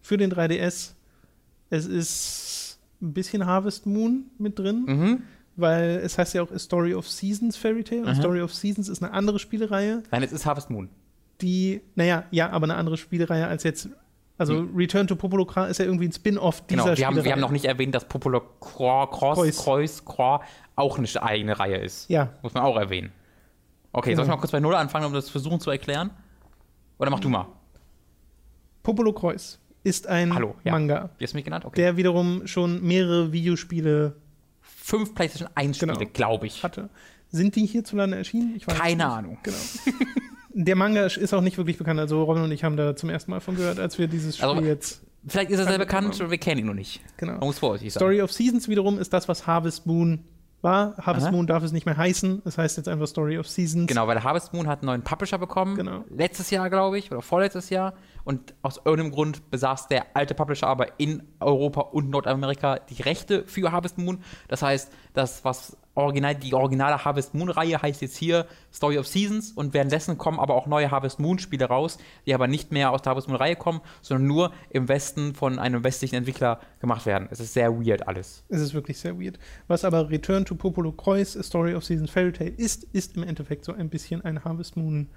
[0.01, 0.93] für den 3DS.
[1.69, 5.23] Es ist ein bisschen Harvest Moon mit drin, Mhm.
[5.55, 8.05] weil es heißt ja auch A Story of Seasons Fairy Tale.
[8.07, 8.19] A Mhm.
[8.19, 10.89] Story of Seasons ist eine andere Spielereihe, Nein, es ist Harvest Moon.
[11.41, 13.89] Die, naja, ja, aber eine andere Spielereihe als jetzt.
[14.37, 17.31] Also Return to Popolo Kreuz ist ja irgendwie ein Spin-off dieser Genau, wir haben, wir
[17.31, 20.03] haben noch nicht erwähnt, dass Popular Cro- Cross, Kreuz.
[20.05, 20.41] Croix
[20.75, 22.09] auch eine eigene Reihe ist.
[22.09, 23.11] Ja, Muss man auch erwähnen.
[23.91, 24.35] Okay, soll ich Genau.
[24.37, 26.09] mal kurz bei Null anfangen, um das versuchen zu erklären?
[26.97, 27.45] Oder mach du mal.
[28.81, 30.71] Popolo Kreuz ist ein Hallo, ja.
[30.71, 31.65] Manga, Wie hast du mich genannt?
[31.65, 31.79] Okay.
[31.81, 34.15] der wiederum schon mehrere Videospiele
[34.61, 36.09] Fünf PlayStation 1 Spiele, Genau.
[36.13, 36.63] glaube ich.
[36.63, 36.89] hatte.
[37.33, 38.53] Sind die hierzulande erschienen?
[38.55, 39.05] Ich weiß Keine nicht.
[39.05, 39.37] Ahnung.
[39.43, 39.57] Genau.
[40.55, 41.99] Der Manga ist auch nicht wirklich bekannt.
[41.99, 44.49] Also Robin und ich haben da zum ersten Mal von gehört, als wir dieses Spiel
[44.49, 45.01] Also, jetzt.
[45.27, 47.01] Vielleicht ist er sehr Kann- bekannt und wir kennen ihn noch nicht.
[47.17, 47.33] Genau.
[47.33, 47.99] Man muss vorsichtig sein.
[48.01, 50.25] Story of Seasons wiederum ist das, was Harvest Moon
[50.61, 50.95] war.
[50.97, 51.31] Harvest Aha.
[51.35, 52.43] Moon darf es nicht mehr heißen.
[52.45, 53.87] Es heißt jetzt einfach Story of Seasons.
[53.87, 55.75] Genau, weil Harvest Moon hat einen neuen Publisher bekommen.
[55.75, 56.03] Genau.
[56.09, 57.93] Letztes Jahr, glaube ich, oder vorletztes Jahr.
[58.25, 63.43] Und aus irgendeinem Grund besaß der alte Publisher aber in Europa und Nordamerika die Rechte
[63.47, 64.19] für Harvest Moon.
[64.49, 69.51] Das heißt, das, was original, die originale Harvest Moon-Reihe heißt jetzt hier Story of Seasons
[69.51, 73.11] und währenddessen kommen aber auch neue Harvest Moon-Spiele raus, die aber nicht mehr aus der
[73.11, 77.27] Harvest Moon-Reihe kommen, sondern nur im Westen von einem westlichen Entwickler gemacht werden.
[77.31, 78.43] Es ist sehr weird alles.
[78.49, 79.39] Es ist wirklich sehr weird.
[79.67, 83.23] Was aber Return to Popolo Kreuz, A Story of Seasons Fairy Tale ist, ist im
[83.23, 85.09] Endeffekt so ein bisschen ein Harvest Moon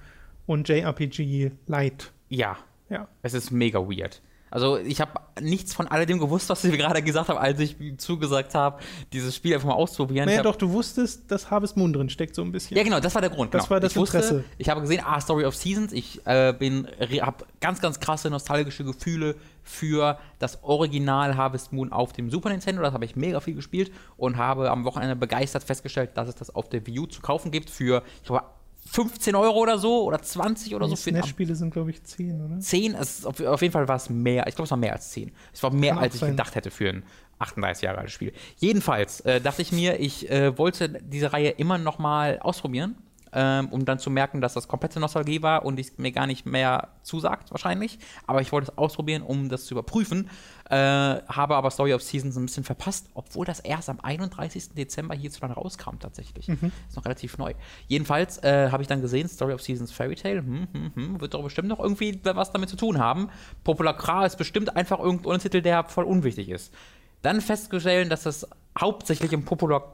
[0.46, 2.12] und JRPG Light.
[2.28, 2.56] Ja,
[2.88, 3.08] Ja.
[3.22, 4.22] Es ist mega weird.
[4.56, 8.54] Also ich habe nichts von alledem gewusst, was wir gerade gesagt haben, als ich zugesagt
[8.54, 10.24] habe, dieses Spiel einfach mal auszuprobieren.
[10.24, 12.74] Naja, ich doch, du wusstest, dass Harvest Moon drin steckt, so ein bisschen.
[12.74, 13.52] Ja, genau, das war der Grund.
[13.52, 13.72] Das genau.
[13.72, 14.44] war das ich wusste, Interesse.
[14.56, 15.92] Ich habe gesehen, ah, Story of Seasons.
[15.92, 16.88] Ich äh, bin,
[17.20, 22.80] habe ganz, ganz krasse nostalgische Gefühle für das Original Harvest Moon auf dem Super Nintendo.
[22.80, 26.54] Das habe ich mega viel gespielt und habe am Wochenende begeistert festgestellt, dass es das
[26.54, 28.44] auf der Wii U zu kaufen gibt für, ich glaube,
[28.86, 32.58] 15 Euro oder so oder 20 oder Die so SNES-Spiele sind, glaube ich, 10, oder?
[32.60, 34.92] 10, es ist auf, auf jeden Fall war es mehr, ich glaube, es war mehr
[34.92, 35.32] als 10.
[35.52, 36.30] Es war mehr, Kann als ich sein.
[36.30, 37.04] gedacht hätte für ein
[37.38, 38.32] 38 Jahre altes Spiel.
[38.58, 42.96] Jedenfalls äh, dachte ich mir, ich äh, wollte diese Reihe immer noch mal ausprobieren,
[43.38, 46.46] ähm, um dann zu merken, dass das komplette Nostalgie war und es mir gar nicht
[46.46, 47.98] mehr zusagt, wahrscheinlich.
[48.26, 50.30] Aber ich wollte es ausprobieren, um das zu überprüfen.
[50.70, 54.70] Äh, habe aber Story of Seasons ein bisschen verpasst, obwohl das erst am 31.
[54.70, 56.48] Dezember hierzulande rauskam, tatsächlich.
[56.48, 57.52] Ist noch relativ neu.
[57.88, 61.34] Jedenfalls äh, habe ich dann gesehen, Story of Seasons Fairy Tale, hm, hm, hm, wird
[61.34, 63.28] doch bestimmt noch irgendwie was damit zu tun haben.
[63.64, 66.72] Popular Kra ist bestimmt einfach irgendein Untertitel, der voll unwichtig ist.
[67.20, 69.92] Dann festgestellt, dass das hauptsächlich im Popular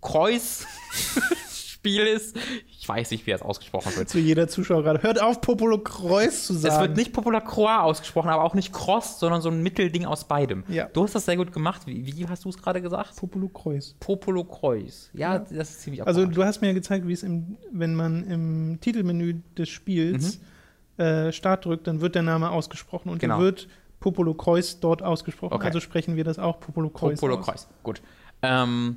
[0.00, 0.66] Kreuz
[1.78, 2.36] Spiel ist.
[2.68, 4.08] Ich weiß nicht, wie das ausgesprochen wird.
[4.08, 5.02] Zu jeder Zuschauer gerade.
[5.02, 6.74] Hört auf, Popolo Kreuz zu sagen.
[6.74, 10.24] Es wird nicht Popular Croix ausgesprochen, aber auch nicht Cross, sondern so ein Mittelding aus
[10.26, 10.64] beidem.
[10.68, 10.86] Ja.
[10.92, 11.82] Du hast das sehr gut gemacht.
[11.86, 13.14] Wie, wie hast du es gerade gesagt?
[13.16, 13.94] Popolo Kreuz.
[14.00, 15.10] Popolo Kreuz.
[15.12, 18.24] Ja, das ist ziemlich Also du hast mir ja gezeigt, wie es im, wenn man
[18.24, 20.40] im Titelmenü des Spiels
[20.96, 23.20] äh, Start drückt, dann wird der Name ausgesprochen und Mhm.
[23.20, 23.34] Genau.
[23.36, 23.68] dann wird
[24.00, 25.54] Popolo Kreuz dort ausgesprochen.
[25.54, 25.66] Okay.
[25.66, 27.20] Also sprechen wir das auch Popolo Kreuz.
[27.20, 27.40] Popolo.
[27.40, 27.68] Kreuz.
[27.84, 28.02] Gut.
[28.42, 28.96] Ähm,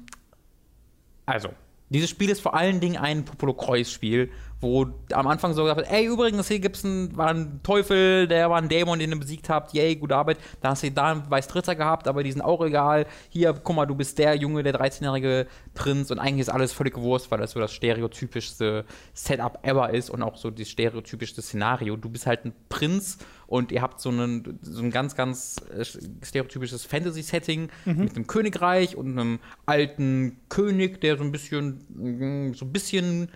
[1.27, 1.49] also,
[1.93, 5.91] dieses Spiel ist vor allen Dingen ein Popolo Kreuz-Spiel, wo am Anfang so gesagt wird,
[5.91, 9.49] ey, übrigens, hier gibt's einen, war ein Teufel, der war ein Dämon, den ihr besiegt
[9.49, 10.37] habt, yay, gute Arbeit.
[10.61, 13.07] Da hast du da einen Weißdritter gehabt, aber die sind auch egal.
[13.29, 16.95] Hier, guck mal, du bist der Junge, der 13-jährige Prinz und eigentlich ist alles völlig
[16.97, 21.97] Wurst, weil das so das stereotypischste Setup ever ist und auch so das stereotypischste Szenario.
[21.97, 23.17] Du bist halt ein Prinz
[23.51, 25.83] und ihr habt so, einen, so ein ganz, ganz äh,
[26.25, 32.63] stereotypisches Fantasy-Setting mit einem Königreich und einem alten König, der so ein bisschen, mm, so
[32.63, 33.27] ein bisschen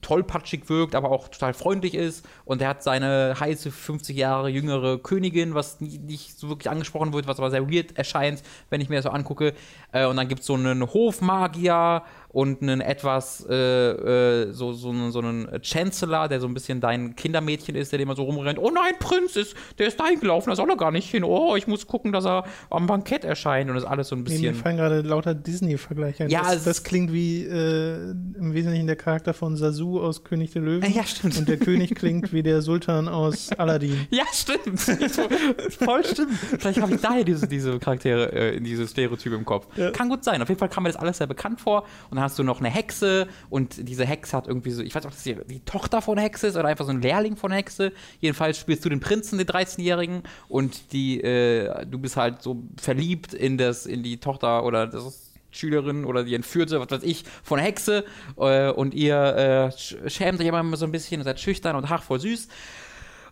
[0.00, 2.26] tollpatschig wirkt, aber auch total freundlich ist.
[2.46, 7.12] Und er hat seine heiße 50 Jahre jüngere Königin, was nie, nicht so wirklich angesprochen
[7.12, 9.52] wird, was aber sehr weird erscheint, wenn ich mir das so angucke.
[9.92, 14.90] Äh, und dann gibt es so einen Hofmagier und einen etwas, äh, äh, so, so,
[14.90, 18.58] einen- so einen Chancellor, der so ein bisschen dein Kindermädchen ist, der immer so rumrennt.
[18.58, 21.24] Oh nein, Prinz, ist, der ist dahin gelaufen, da soll er gar nicht hin.
[21.24, 24.24] Oh, ich muss gucken, dass er am Bankett erscheint und das ist alles so ein
[24.24, 24.54] Nee, mir bisschen.
[24.56, 26.30] fallen gerade lauter Disney-Vergleiche ein.
[26.30, 30.62] Ja, das, das klingt wie äh, im Wesentlichen der Charakter von Sasu aus König der
[30.62, 30.92] Löwen.
[30.92, 31.38] Ja, stimmt.
[31.38, 34.06] Und der König klingt wie der Sultan aus Aladdin.
[34.10, 34.80] Ja, stimmt.
[35.78, 36.32] Voll stimmt.
[36.58, 39.66] Vielleicht habe ich daher diese, diese Charaktere, äh, diese Stereotype im Kopf.
[39.76, 39.90] Ja.
[39.90, 40.42] Kann gut sein.
[40.42, 41.84] Auf jeden Fall kam mir das alles sehr bekannt vor.
[42.10, 45.04] Und dann hast du noch eine Hexe und diese Hexe hat irgendwie so, ich weiß
[45.04, 47.52] nicht, ob das die, die Tochter von Hexe ist oder einfach so ein Lehrling von
[47.52, 47.92] Hexe.
[48.20, 53.34] Jedenfalls spielst du den Prinzen, den 13-Jährigen, und die, äh, du bist halt so verliebt
[53.34, 57.58] in das, in die Tochter oder das Schülerin oder die Entführte, was weiß ich, von
[57.58, 58.04] Hexe
[58.36, 62.02] äh, und ihr äh, sch- schämt sich immer so ein bisschen, seid schüchtern und ach,
[62.02, 62.48] voll süß.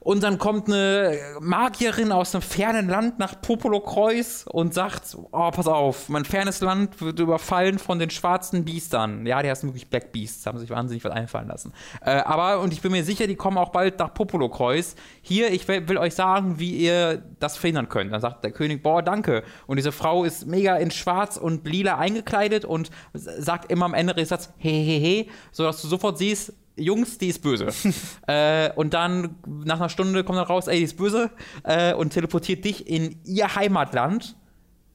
[0.06, 5.66] Und dann kommt eine Magierin aus einem fernen Land nach Popolokreuz und sagt, oh, pass
[5.66, 9.26] auf, mein fernes Land wird überfallen von den schwarzen Biestern.
[9.26, 11.72] Ja, die heißen wirklich Black Beasts, haben sich wahnsinnig was einfallen lassen.
[12.02, 14.94] Äh, aber, und ich bin mir sicher, die kommen auch bald nach Popolokreuz.
[15.22, 18.12] Hier, ich will, will euch sagen, wie ihr das verhindern könnt.
[18.12, 19.42] Dann sagt der König, boah, danke.
[19.66, 24.14] Und diese Frau ist mega in schwarz und lila eingekleidet und sagt immer am Ende
[24.14, 27.68] des Satzes, he, he, he, sodass du sofort siehst, Jungs, die ist böse.
[28.26, 31.30] äh, und dann nach einer Stunde kommt dann raus, ey, die ist böse
[31.64, 34.36] äh, und teleportiert dich in ihr Heimatland.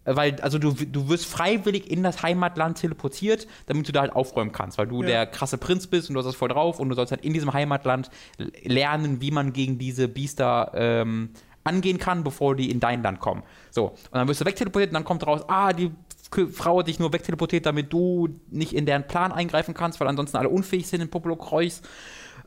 [0.05, 4.13] Äh, Weil, also du, du wirst freiwillig in das Heimatland teleportiert, damit du da halt
[4.15, 5.07] aufräumen kannst, weil du Ja.
[5.07, 7.33] der krasse Prinz bist und du hast das voll drauf und du sollst halt in
[7.33, 8.09] diesem Heimatland
[8.63, 11.29] lernen, wie man gegen diese Biester ähm,
[11.63, 13.43] angehen kann, bevor die in dein Land kommen.
[13.69, 15.91] So, und dann wirst du wegteleportiert und dann kommt raus, ah, die
[16.51, 20.49] Frau dich nur wegteleportiert, damit du nicht in deren Plan eingreifen kannst, weil ansonsten alle
[20.49, 21.81] unfähig sind in Popolokreuz.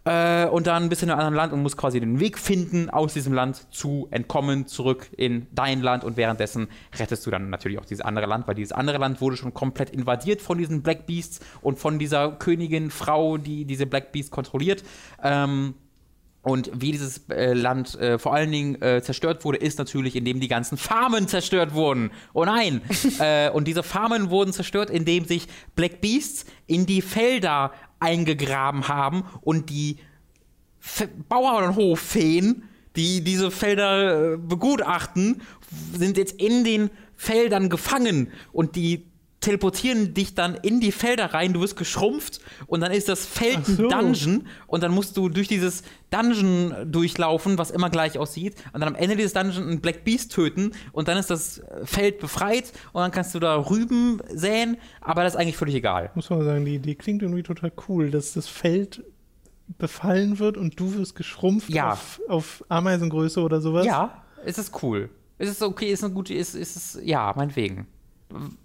[0.04, 2.90] Äh, und dann bist du in einem anderen Land und musst quasi den Weg finden,
[2.90, 6.68] aus diesem Land zu entkommen, zurück in dein Land und währenddessen
[6.98, 9.90] rettest du dann natürlich auch dieses andere Land, weil dieses andere Land wurde schon komplett
[9.90, 14.84] invadiert von diesen Black Beasts und von dieser Königin, Frau, die diese Black Beasts kontrolliert.
[15.22, 15.74] Ähm,
[16.44, 20.40] und wie dieses äh, Land äh, vor allen Dingen äh, zerstört wurde, ist natürlich, indem
[20.40, 22.10] die ganzen Farmen zerstört wurden.
[22.34, 22.82] Oh nein!
[23.18, 29.24] äh, und diese Farmen wurden zerstört, indem sich Black Beasts in die Felder eingegraben haben
[29.40, 29.96] und die
[30.80, 32.64] F Bauernhoffeen,
[32.94, 35.40] die diese Felder äh, begutachten,
[35.96, 39.06] sind jetzt in den Feldern gefangen und die
[39.44, 43.64] teleportieren dich dann in die Felder rein, du wirst geschrumpft und dann ist das Feld
[43.66, 43.84] so.
[43.84, 48.80] ein Dungeon und dann musst du durch dieses Dungeon durchlaufen, was immer gleich aussieht und
[48.80, 52.72] dann am Ende dieses Dungeon einen Black Beast töten und dann ist das Feld befreit
[52.92, 56.10] und dann kannst du da Rüben säen, aber das ist eigentlich völlig egal.
[56.14, 59.04] Muss man sagen, die Idee klingt irgendwie total cool, dass das Feld
[59.78, 61.92] befallen wird und du wirst geschrumpft Ja.
[61.92, 63.86] auf, auf Ameisengröße oder sowas.
[63.86, 65.10] Ja, es ist cool.
[65.38, 67.86] Es ist okay, ist eine gute, ist, ist es, ja, meinetwegen.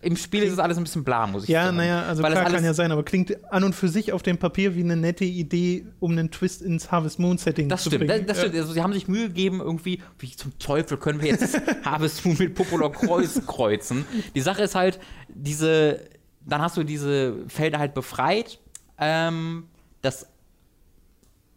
[0.02, 1.78] Im Spiel ist es alles ein bisschen bla, muss ich Ja, sagen.
[1.78, 4.24] naja, also Weil klar das kann ja sein, aber klingt an und für sich auf
[4.24, 7.90] dem Papier wie eine nette Idee, um einen Twist ins Harvest Moon Setting das zu
[7.90, 8.28] stimmt, das, bringen.
[8.28, 8.56] das stimmt.
[8.56, 12.36] Also, sie haben sich Mühe gegeben, irgendwie, wie zum Teufel können wir jetzt Harvest Moon
[12.40, 14.06] mit Popolor Kreuz kreuzen.
[14.34, 16.00] Die Sache ist halt, diese,
[16.46, 18.60] dann hast du diese Felder halt befreit.
[18.98, 19.68] Ähm,
[20.02, 20.26] das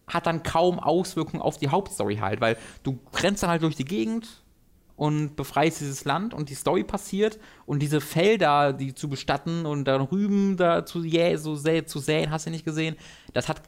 [0.06, 3.84] hat dann kaum Auswirkungen auf die Hauptstory halt, weil du rennst dann halt durch die
[3.86, 4.41] Gegend
[5.02, 9.84] und befreist dieses Land und die Story passiert und diese Felder, die zu bestatten und
[9.86, 12.94] dann Rüben da zu, jä so sä zu säen, hast du nicht gesehen,
[13.32, 13.62] das hat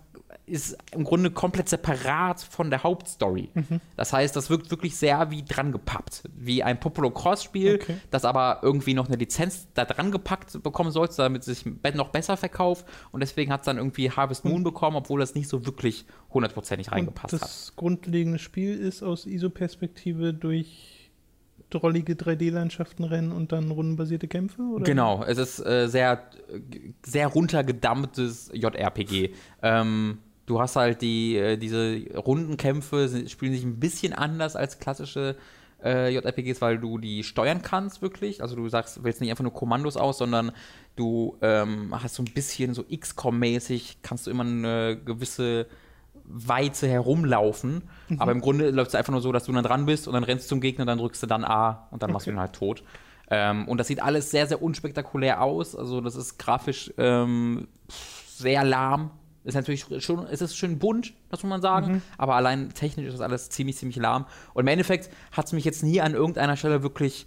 [0.47, 3.49] ist im Grunde komplett separat von der Hauptstory.
[3.97, 7.97] Das heißt, das wirkt wirklich sehr wie dran gepappt, wie ein Popolo Cross Spiel, Okay.
[8.11, 11.64] das aber irgendwie noch eine Lizenz da dran gepackt bekommen sollte, damit es sich
[11.95, 15.49] noch besser verkauft und deswegen hat es dann irgendwie Harvest Moon bekommen, obwohl das nicht
[15.49, 17.41] so wirklich hundertprozentig Und reingepasst hat.
[17.43, 21.03] das grundlegende Spiel ist aus ISO-Perspektive durch
[21.79, 24.62] drollige 3D-Landschaften rennen und dann rundenbasierte Kämpfe?
[24.62, 24.85] Oder?
[24.85, 26.22] Genau, es ist äh, sehr,
[27.05, 29.31] sehr runtergedampftes JRPG.
[29.62, 35.37] Ähm, du hast halt die, äh, diese Rundenkämpfe, spielen sich ein bisschen anders als klassische
[35.83, 38.43] äh, JRPGs, weil du die steuern kannst wirklich.
[38.43, 40.53] Also du sagst, wählst nicht einfach nur Kommandos aus, sondern
[40.97, 45.66] du ähm, hast so ein bisschen so XCOM-mäßig, kannst du immer eine gewisse
[46.25, 47.83] Weite herumlaufen.
[48.18, 50.25] Aber im Grunde läuft es einfach nur so, dass du dann dran bist und dann
[50.25, 52.55] rennst du zum Gegner, dann drückst du dann A und dann machst du ihn halt
[52.55, 52.83] tot.
[53.31, 55.75] Ähm, und das sieht alles sehr, sehr unspektakulär aus.
[55.75, 57.68] Also das ist grafisch ähm,
[58.27, 59.11] sehr lahm.
[59.45, 63.12] Ist natürlich schon, es ist schön bunt, das muss man sagen, aber allein technisch ist
[63.12, 64.25] das alles ziemlich, ziemlich lahm.
[64.55, 67.27] Und im Endeffekt hat es mich jetzt nie an irgendeiner Stelle wirklich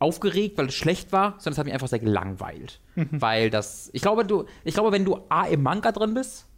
[0.00, 2.80] aufgeregt, weil es schlecht war, sondern es hat mich einfach sehr gelangweilt.
[2.96, 6.48] Weil das, ich glaube, du, ich glaube, wenn du A im Manga drin bist,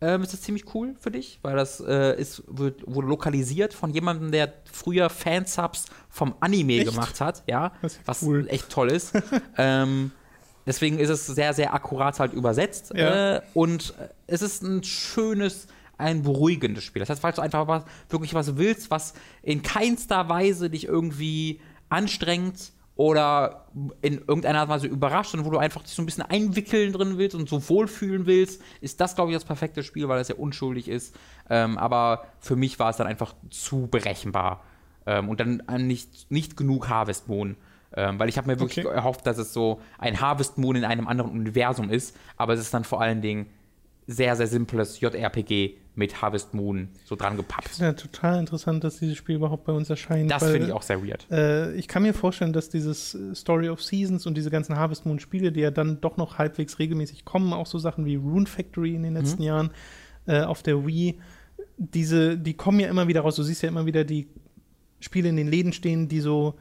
[0.00, 3.90] ähm, ist das ziemlich cool für dich, weil das äh, ist, wird, wurde lokalisiert von
[3.90, 6.90] jemandem, der früher Fansubs vom Anime Echt?
[6.90, 7.72] gemacht hat, ja,
[8.04, 8.46] was cool.
[8.48, 9.12] echt toll ist.
[9.56, 10.12] ähm,
[10.66, 12.92] deswegen ist es sehr, sehr akkurat halt übersetzt.
[12.94, 13.36] Ja.
[13.36, 13.94] Äh, und
[14.26, 15.66] es ist ein schönes,
[15.96, 17.00] ein beruhigendes Spiel.
[17.00, 21.60] Das heißt, falls du einfach was, wirklich was willst, was in keinster Weise dich irgendwie
[21.88, 23.66] anstrengt oder
[24.00, 26.92] in irgendeiner Art und Weise überrascht und wo du einfach dich so ein bisschen einwickeln
[26.92, 30.28] drin willst und so wohlfühlen willst, ist das, glaube ich, das perfekte Spiel, weil es
[30.28, 31.14] ja unschuldig ist.
[31.50, 34.64] Ähm, aber für mich war es dann einfach zu berechenbar.
[35.04, 37.56] Ähm, und dann nicht, nicht genug Harvest Moon.
[37.94, 38.94] Ähm, weil ich habe mir wirklich Okay.
[38.96, 42.74] erhofft, dass es so ein Harvest Moon in einem anderen Universum ist, aber es ist
[42.74, 43.46] dann vor allen Dingen
[44.06, 47.78] sehr, sehr simples JRPG mit Harvest Moon so dran gepappt.
[47.78, 50.30] Ja, total interessant, dass dieses Spiel überhaupt bei uns erscheint.
[50.30, 51.26] Das finde ich auch sehr weird.
[51.30, 55.06] Äh, ich kann mir vorstellen, dass dieses äh, Story of Seasons und diese ganzen Harvest
[55.06, 58.46] Moon Spiele, die ja dann doch noch halbwegs regelmäßig kommen, auch so Sachen wie Rune
[58.46, 59.18] Factory in den Mhm.
[59.20, 59.70] letzten Jahren
[60.26, 61.18] äh, auf der Wii,
[61.78, 63.36] diese, die kommen ja immer wieder raus.
[63.36, 64.28] Du siehst ja immer wieder die
[65.00, 66.54] Spiele in den Läden stehen, die so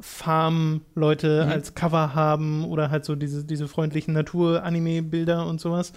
[0.00, 1.50] Farm-Leute Mhm.
[1.52, 5.92] als Cover haben oder halt so diese, diese freundlichen Natur-Anime-Bilder und sowas.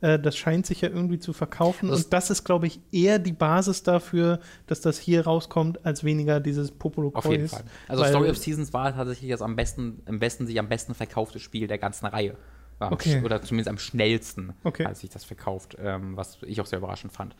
[0.00, 1.88] Äh, das scheint sich ja irgendwie zu verkaufen.
[1.88, 6.04] Das- und das ist, glaube ich, eher die Basis dafür, dass das hier rauskommt, als
[6.04, 7.64] weniger dieses Popolo Auf jeden Fall.
[7.88, 11.40] Also Story of Seasons war tatsächlich das am besten, am besten sich am besten verkaufte
[11.40, 12.36] Spiel der ganzen Reihe.
[12.80, 13.22] Okay.
[13.24, 14.84] Oder zumindest am schnellsten Okay.
[14.84, 17.34] hat sich das verkauft, ähm, was ich auch sehr überraschend fand.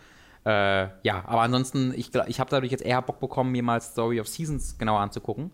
[0.44, 4.20] Äh, ja, aber ansonsten, ich, ich habe dadurch jetzt eher Bock bekommen, mir mal Story
[4.20, 5.50] of Seasons genauer anzugucken.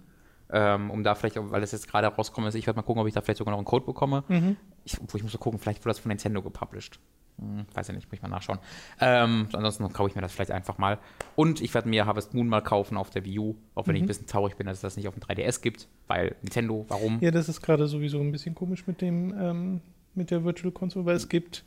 [0.57, 3.09] Ähm, um da vielleicht, weil das jetzt gerade rauskommt, ist, ich werde mal gucken, ob
[3.09, 4.23] ich da vielleicht sogar noch einen Code bekomme.
[4.29, 4.57] Mhm.
[4.85, 7.01] Ich, obwohl, ich muss mal gucken, vielleicht wurde das von Nintendo gepublished.
[7.41, 8.61] Hm, weiß ja nicht, muss ich mal nachschauen.
[9.01, 10.99] Ähm, ansonsten kaufe ich mir das vielleicht einfach mal.
[11.35, 14.03] Und ich werde mir Harvest Moon mal kaufen auf der Wii U, auch wenn ich
[14.03, 17.19] ein bisschen traurig bin, dass es das nicht auf dem 3DS gibt, weil Nintendo, warum?
[17.21, 19.81] Ja, das ist gerade sowieso ein bisschen komisch mit dem, ähm,
[20.15, 21.65] mit der Virtual Console, weil es gibt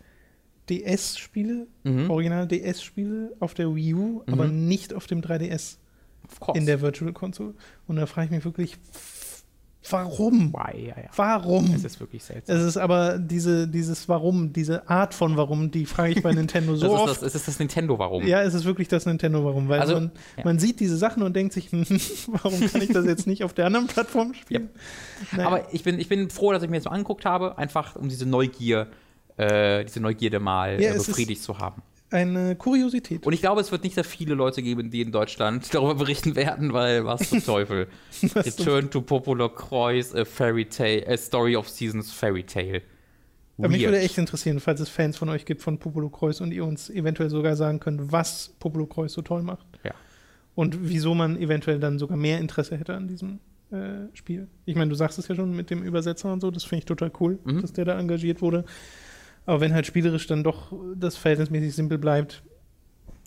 [0.70, 2.10] DS-Spiele, Mhm.
[2.10, 5.78] Original DS-Spiele auf der Wii U, aber nicht auf dem 3DS Of course.
[6.54, 7.54] In der Virtual Console.
[7.88, 8.78] Und da frage ich mich wirklich,
[9.90, 10.52] warum?
[10.54, 11.10] Why, ja, ja.
[11.16, 11.74] Warum?
[11.74, 12.56] Es ist wirklich seltsam.
[12.58, 16.76] Es ist aber diese, dieses Warum, diese Art von Warum, die frage ich bei Nintendo
[16.76, 17.10] so das ist oft.
[17.10, 18.26] das, es ist das Nintendo, warum?
[18.28, 20.44] Ja, es ist wirklich das Nintendo Warum, weil Also, man, ja.
[20.44, 21.72] man sieht diese Sachen und denkt sich,
[22.28, 24.70] warum kann ich das jetzt nicht auf der anderen Plattform spielen?
[25.32, 25.48] Naja.
[25.48, 28.10] Aber ich bin, ich bin froh, dass ich mir das so angeguckt habe, einfach um
[28.10, 28.88] diese Neugier,
[29.38, 31.82] äh, diese Neugierde mal äh, es ist- befriedigt zu haben.
[32.10, 33.26] Eine Kuriosität.
[33.26, 36.36] Und ich glaube, es wird nicht sehr viele Leute geben, die in Deutschland darüber berichten
[36.36, 37.88] werden, weil was zum Teufel.
[38.36, 42.82] Return to Popular Kreuz, a Fairy Tale, a Story of Seasons Fairy Tale.
[43.58, 46.52] Aber mich würde echt interessieren, falls es Fans von euch gibt von Popolo Kreuz und
[46.52, 49.66] ihr uns eventuell sogar sagen könnt, was Popolo Kreuz so toll macht.
[49.84, 49.94] Ja.
[50.54, 53.40] Und wieso man eventuell dann sogar mehr Interesse hätte an diesem
[53.72, 54.48] äh, Spiel.
[54.66, 56.86] Ich meine, du sagst es ja schon mit dem Übersetzer und so, das finde ich
[56.86, 57.62] total cool, Mhm.
[57.62, 58.64] dass der da engagiert wurde.
[59.48, 62.44] Aber wenn halt spielerisch dann doch das verhältnismäßig simpel bleibt,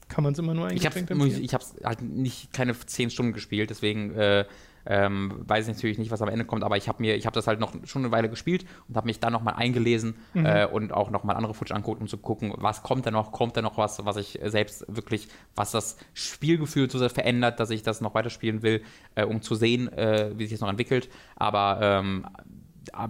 [0.09, 1.43] kann man es immer nur Ich habe eingeschränkt empfehlen.
[1.45, 4.45] ich hab's halt nicht keine zehn Stunden gespielt, deswegen äh,
[4.87, 7.35] ähm, weiß ich natürlich nicht, was am Ende kommt, aber ich habe mir, ich habe
[7.35, 10.47] das halt noch schon eine Weile gespielt und habe mich dann noch mal eingelesen Mhm.
[10.47, 13.31] äh, und auch noch mal andere Footage angeguckt, um zu gucken, was kommt da noch,
[13.31, 17.71] kommt da noch was, was ich selbst wirklich, was das Spielgefühl so sehr verändert, dass
[17.71, 18.83] ich das noch weiterspielen will,
[19.15, 21.09] äh, um zu sehen, äh, wie sich das noch entwickelt.
[21.37, 22.27] Aber ähm,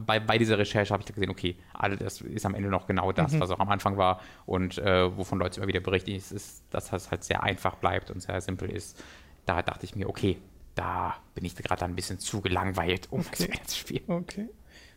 [0.06, 3.12] bei, bei dieser Recherche habe ich gesehen, okay, alle, das ist am Ende noch genau
[3.12, 6.62] das, was auch am Anfang war und äh, wovon Leute immer wieder berichten, ist, ist,
[6.70, 9.02] dass das halt sehr einfach bleibt und sehr simpel ist.
[9.46, 10.38] Da dachte ich mir, okay,
[10.74, 13.58] da bin ich gerade ein bisschen zu gelangweilt, um das Okay.
[13.66, 14.04] zu spielen.
[14.08, 14.48] Okay.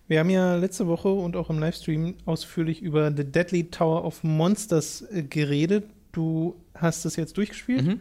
[0.07, 4.23] Wir haben ja letzte Woche und auch im Livestream ausführlich über The Deadly Tower of
[4.23, 5.85] Monsters äh, geredet.
[6.11, 7.99] Du hast es jetzt durchgespielt Mhm.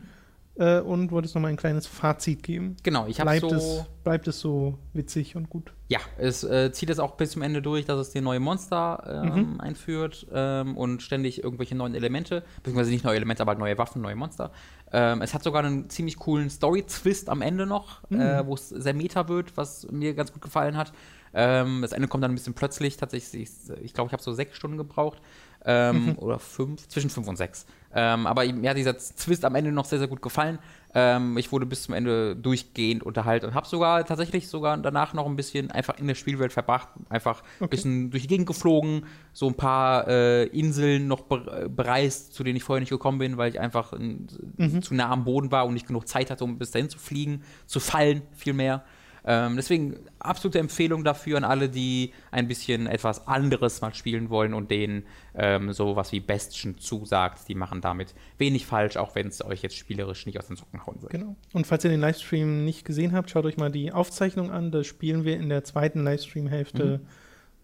[0.57, 2.77] Äh, und wolltest nochmal ein kleines Fazit geben.
[2.83, 3.49] Genau, ich habe so.
[3.53, 5.73] es, bleibt es so witzig und gut?
[5.89, 9.23] Ja, es äh, zieht es auch bis zum Ende durch, dass es dir neue Monster
[9.25, 9.61] ähm, Mhm.
[9.61, 14.17] einführt ähm, und ständig irgendwelche neuen Elemente, beziehungsweise nicht neue Elemente, aber neue Waffen, neue
[14.17, 14.53] Monster.
[14.93, 18.21] Ähm, es hat sogar einen ziemlich coolen Story-Twist am Ende noch, Mhm.
[18.21, 20.93] äh, wo es sehr meta wird, was mir ganz gut gefallen hat.
[21.35, 24.33] Ähm, das Ende kommt dann ein bisschen plötzlich, tatsächlich, ich, ich glaube, ich habe so
[24.35, 25.19] sechs Stunden gebraucht.
[25.65, 26.19] Ähm, Mhm.
[26.19, 27.67] Oder fünf, zwischen fünf und sechs.
[27.95, 30.59] Ähm, aber mir hat dieser Twist am Ende noch sehr, sehr gut gefallen.
[30.95, 35.27] Ähm, ich wurde bis zum Ende durchgehend unterhalten und habe sogar tatsächlich sogar danach noch
[35.27, 36.89] ein bisschen einfach in der Spielwelt verbracht.
[37.09, 37.69] Einfach ein Okay.
[37.77, 42.57] bisschen durch die Gegend geflogen, so ein paar äh, Inseln noch be bereist, zu denen
[42.57, 44.27] ich vorher nicht gekommen bin, weil ich einfach in,
[44.57, 44.83] Mhm.
[44.83, 47.43] zu nah am Boden war und nicht genug Zeit hatte, um bis dahin zu fliegen,
[47.67, 48.85] zu fallen, vielmehr.
[49.25, 54.53] Ähm, deswegen absolute Empfehlung dafür an alle, die ein bisschen etwas anderes mal spielen wollen
[54.53, 55.05] und denen
[55.35, 57.49] ähm, sowas wie Bestien zusagt.
[57.49, 60.85] Die machen damit wenig falsch, auch wenn es euch jetzt spielerisch nicht aus den Socken
[60.87, 61.17] hauen würde.
[61.19, 61.37] Genau.
[61.53, 64.73] Und falls ihr den Livestream nicht gesehen habt, schaut euch mal die Aufzeichnung an.
[64.73, 67.07] Da spielen wir in der zweiten Livestream-Hälfte, Mhm.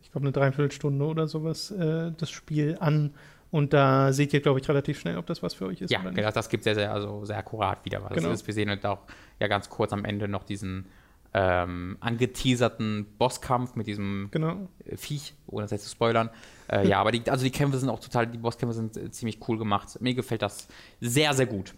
[0.02, 3.14] ich glaube eine Dreiviertelstunde oder sowas, äh, das Spiel an.
[3.50, 6.02] Und da seht ihr, glaube ich, relativ schnell, ob das was für euch ist Ja,
[6.02, 8.28] genau, das gibt sehr, sehr, also sehr akkurat wieder, was Genau.
[8.28, 8.46] es ist.
[8.46, 9.00] Wir sehen halt auch
[9.40, 10.86] ja ganz kurz am Ende noch diesen
[11.34, 14.68] ähm, angeteaserten Bosskampf mit diesem Genau.
[14.86, 16.30] äh, Viech, ohne das jetzt zu spoilern.
[16.68, 19.38] Äh, ja, aber die, also die Kämpfe sind auch total, die Bosskämpfe sind äh, ziemlich
[19.48, 20.00] cool gemacht.
[20.00, 20.68] Mir gefällt das
[21.00, 21.74] sehr, sehr gut.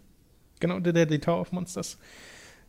[0.61, 1.98] Genau, der Deadly Tower of Monsters.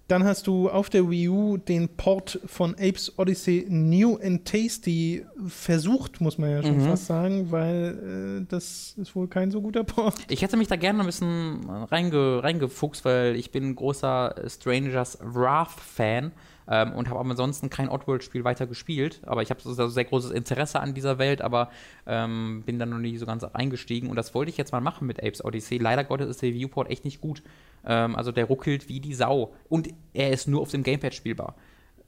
[0.08, 5.26] Dann hast du auf der Wii U den Port von Apes Odyssey New and Tasty
[5.48, 6.86] versucht, muss man ja schon Mhm.
[6.86, 10.16] fast sagen, weil äh, das ist wohl kein so guter Port.
[10.28, 15.18] Ich hätte mich da gerne ein bisschen reinge, reingefuchst, weil ich bin ein großer Strangers
[15.22, 16.32] Wrath-Fan
[16.72, 19.20] ähm, und habe aber ansonsten kein Oddworld-Spiel weiter gespielt.
[19.26, 21.70] Aber ich habe so sehr großes Interesse an dieser Welt, aber
[22.08, 24.10] ähm, bin da noch nie so ganz eingestiegen.
[24.10, 25.78] Und das wollte ich jetzt mal machen mit Apes Odyssey.
[25.78, 27.44] Leider Gottes ist der Viewport echt nicht gut.
[27.86, 29.54] Ähm, also der ruckelt wie die Sau.
[29.70, 31.56] Und er ist nur auf dem Gamepad spielbar.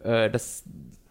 [0.03, 0.64] Äh, das,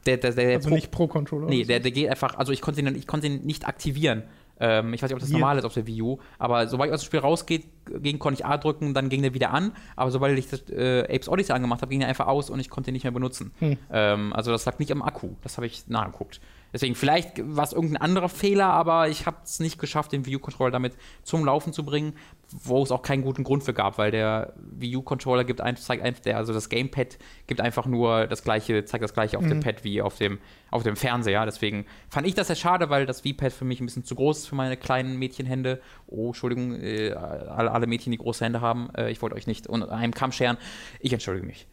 [0.07, 1.48] der, der, der, Also Pro- nicht Pro-Controller.
[1.48, 4.22] Nee, der, der geht einfach, also ich konnte ihn, ich konnte ihn nicht aktivieren.
[4.61, 5.38] Ähm, ich weiß nicht, ob das Hier.
[5.38, 7.66] normal ist auf der Wii U, aber sobald ich aus dem Spiel rausgeht,
[8.00, 11.03] ging, konnte ich A drücken, dann ging der wieder an, aber sobald ich das äh,
[11.05, 13.53] Apes Odyssey angemacht habe, ging der einfach aus und ich konnte ihn nicht mehr benutzen.
[13.59, 13.76] Hm.
[13.90, 16.40] Ähm, also das lag nicht am Akku, das habe ich nachgeguckt.
[16.72, 20.36] Deswegen, vielleicht war es irgendein anderer Fehler, aber ich habe es nicht geschafft, den Wii
[20.36, 22.14] U-Controller damit zum Laufen zu bringen,
[22.53, 26.03] wo es auch keinen guten Grund für gab, weil der Wii U-Controller gibt ein, zeigt
[26.03, 29.59] ein, der, also das Gamepad gibt einfach nur das gleiche, zeigt das gleiche auf dem
[29.59, 29.62] Mhm.
[29.62, 30.38] Pad wie auf dem,
[30.70, 31.44] auf dem Fernseher.
[31.46, 34.38] Deswegen fand ich das sehr schade, weil das Wii-Pad für mich ein bisschen zu groß
[34.38, 35.80] ist für meine kleinen Mädchenhände.
[36.07, 38.90] Oh, Entschuldigung, äh, alle, alle Mädchen, die große Hände haben.
[38.96, 40.59] Äh, ich wollte euch nicht unter einem Kamm scheren.
[41.00, 41.66] Ich entschuldige mich.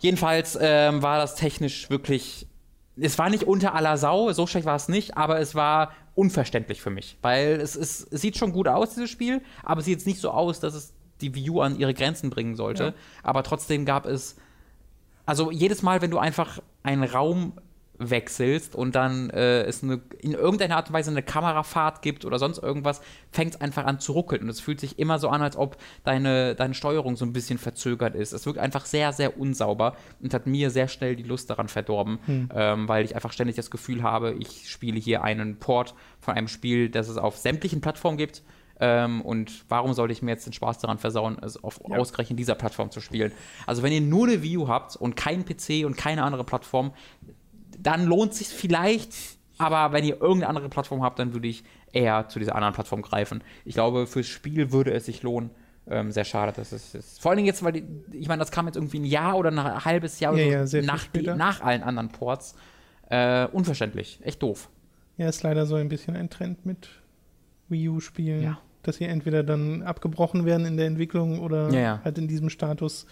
[0.00, 2.46] Jedenfalls ähm, war das technisch wirklich.
[3.00, 6.80] Es war nicht unter aller Sau, so schlecht war es nicht, aber es war unverständlich
[6.80, 7.16] für mich.
[7.22, 10.30] Weil es, es sieht schon gut aus, dieses Spiel, aber es sieht jetzt nicht so
[10.30, 12.84] aus, dass es die U an ihre Grenzen bringen sollte.
[12.84, 12.94] Ja.
[13.22, 14.36] Aber trotzdem gab es
[15.26, 17.52] also jedes Mal, wenn du einfach einen Raum
[17.98, 22.38] wechselst und dann äh, es eine, in irgendeiner Art und Weise eine Kamerafahrt gibt oder
[22.38, 23.00] sonst irgendwas,
[23.32, 24.42] fängt es einfach an zu ruckeln.
[24.42, 27.58] Und es fühlt sich immer so an, als ob deine, deine Steuerung so ein bisschen
[27.58, 28.32] verzögert ist.
[28.32, 32.18] Es wirkt einfach sehr, sehr unsauber und hat mir sehr schnell die Lust daran verdorben,
[32.54, 36.48] ähm, weil ich einfach ständig das Gefühl habe, ich spiele hier einen Port von einem
[36.48, 38.42] Spiel, das es auf sämtlichen Plattformen gibt.
[38.80, 41.96] Ähm, und warum sollte ich mir jetzt den Spaß daran versauen, es auf Ja.
[41.96, 43.32] ausgerechnet dieser Plattform zu spielen?
[43.66, 46.92] Also, wenn ihr nur eine View habt und keinen PC und keine andere Plattform,
[47.82, 49.12] dann lohnt sich vielleicht.
[49.58, 53.02] Aber wenn ihr irgendeine andere Plattform habt, dann würde ich eher zu dieser anderen Plattform
[53.02, 53.42] greifen.
[53.64, 55.50] Ich glaube, fürs Spiel würde es sich lohnen.
[55.90, 57.20] Ähm, sehr schade, dass es ist.
[57.20, 59.50] Vor allen Dingen jetzt, weil die, ich meine, das kam jetzt irgendwie ein Jahr oder
[59.50, 62.54] ein halbes Jahr Ja, oder ja, so viel nach, die, nach allen anderen Ports.
[63.08, 64.20] Äh, unverständlich.
[64.22, 64.68] Echt doof.
[65.16, 66.90] Ja, ist leider so ein bisschen ein Trend mit
[67.68, 68.58] Wii U-Spielen, Ja.
[68.82, 72.00] dass sie entweder dann abgebrochen werden in der Entwicklung oder Ja, ja.
[72.04, 73.06] halt in diesem Status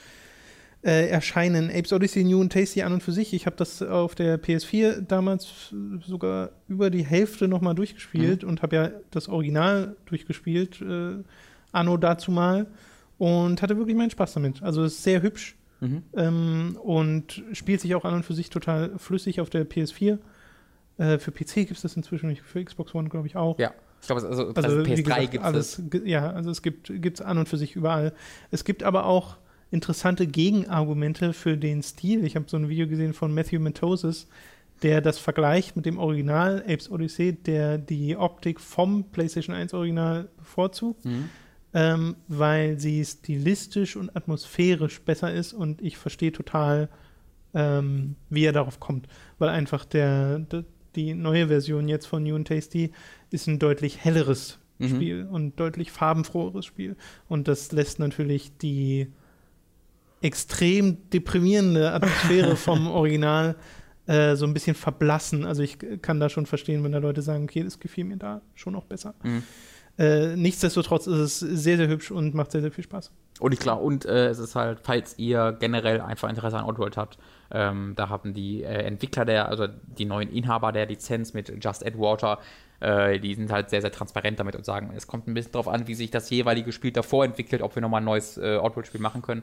[0.87, 1.69] äh, erscheinen.
[1.69, 3.35] Apes Odyssey New and Tasty an und für sich.
[3.35, 5.75] Ich habe das auf der PS4 damals
[6.07, 8.49] sogar über die Hälfte nochmal durchgespielt Mhm.
[8.49, 11.17] und habe ja das Original durchgespielt, äh,
[11.73, 12.67] anno dazu mal,
[13.19, 14.63] und hatte wirklich meinen Spaß damit.
[14.63, 16.03] Also es ist sehr hübsch Mhm.
[16.15, 20.19] ähm, und spielt sich auch an und für sich total flüssig auf der PS4.
[20.99, 23.59] Äh, für PC gibt es das inzwischen, für Xbox One glaube ich auch.
[23.59, 23.73] Ja.
[24.01, 25.83] Ich glaube, also, Also also wie PS3 gesagt, gibt es.
[26.05, 28.13] Ja, also es gibt es an und für sich überall.
[28.51, 29.37] Es gibt aber auch
[29.71, 32.25] interessante Gegenargumente für den Stil.
[32.25, 34.29] Ich habe so ein Video gesehen von Matthew Matosis,
[34.83, 40.29] der das vergleicht mit dem Original Apes Odyssey, der die Optik vom PlayStation 1 Original
[40.37, 41.29] bevorzugt, Mhm.
[41.75, 46.89] ähm, weil sie stilistisch und atmosphärisch besser ist und ich verstehe total,
[47.55, 49.09] ähm, wie er darauf kommt.
[49.39, 50.65] Weil einfach der, der,
[50.95, 52.93] die neue Version jetzt von New and Tasty
[53.31, 54.89] ist ein deutlich helleres Mhm.
[54.91, 56.97] Spiel und deutlich farbenfroheres Spiel.
[57.31, 59.07] Und das lässt natürlich die
[60.27, 63.57] extrem deprimierende Atmosphäre vom Original
[64.07, 65.45] äh, so ein bisschen verblassen.
[65.45, 68.43] Also ich kann da schon verstehen, wenn da Leute sagen, okay, das gefiel mir da
[68.55, 69.15] schon noch besser.
[69.23, 69.43] Mhm.
[69.99, 73.11] Äh, nichtsdestotrotz ist es sehr, sehr hübsch und macht sehr, sehr viel Spaß.
[73.41, 76.97] Und ich glaube, und äh, es ist halt, falls ihr generell einfach Interesse an Oddworld
[76.97, 77.19] habt,
[77.51, 81.85] ähm, da haben die äh, Entwickler der, also die neuen Inhaber der Lizenz mit Just
[81.85, 82.39] Add Water,
[82.81, 85.69] äh, die sind halt sehr, sehr transparent damit und sagen, es kommt ein bisschen drauf
[85.69, 89.01] an, wie sich das jeweilige Spiel davor entwickelt, ob wir nochmal ein neues äh, Oddworld-Spiel
[89.01, 89.43] machen können.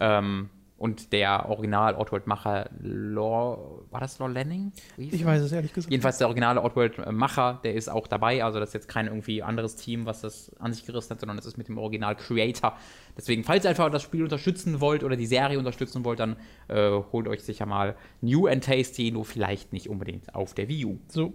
[0.00, 4.72] Ähm, und der Original-Oddworld-Macher, Lor, war das Lor Lenning?
[4.96, 5.90] Wie hieß Ich weiß es ehrlich gesagt.
[5.90, 8.42] Jedenfalls der originale Oddworld-Macher, der ist auch dabei.
[8.42, 11.36] Also das ist jetzt kein irgendwie anderes Team, was das an sich gerissen hat, sondern
[11.36, 12.76] das ist mit dem Original-Creator.
[13.16, 16.90] Deswegen, falls ihr einfach das Spiel unterstützen wollt oder die Serie unterstützen wollt, dann äh,
[17.12, 20.98] holt euch sicher mal New and Tasty, nur vielleicht nicht unbedingt auf der Wii U.
[21.08, 21.34] So,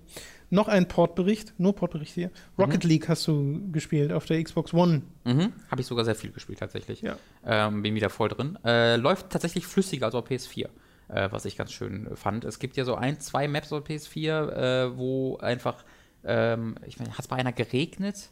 [0.49, 2.31] noch ein Portbericht, nur Portbericht hier.
[2.57, 5.03] Rocket League hast du gespielt auf der Xbox One.
[5.25, 5.53] Mhm.
[5.69, 7.01] Habe ich sogar sehr viel gespielt tatsächlich.
[7.01, 7.17] Ja.
[7.45, 8.57] Ähm, bin wieder voll drin.
[8.63, 10.69] Äh, läuft tatsächlich flüssiger als auf PS4.
[11.09, 12.45] Äh, was ich ganz schön fand.
[12.45, 15.83] Es gibt ja so ein, zwei Maps auf PS4, äh, wo einfach,
[16.23, 18.29] ähm, ich meine, hat es bei einer geregnet?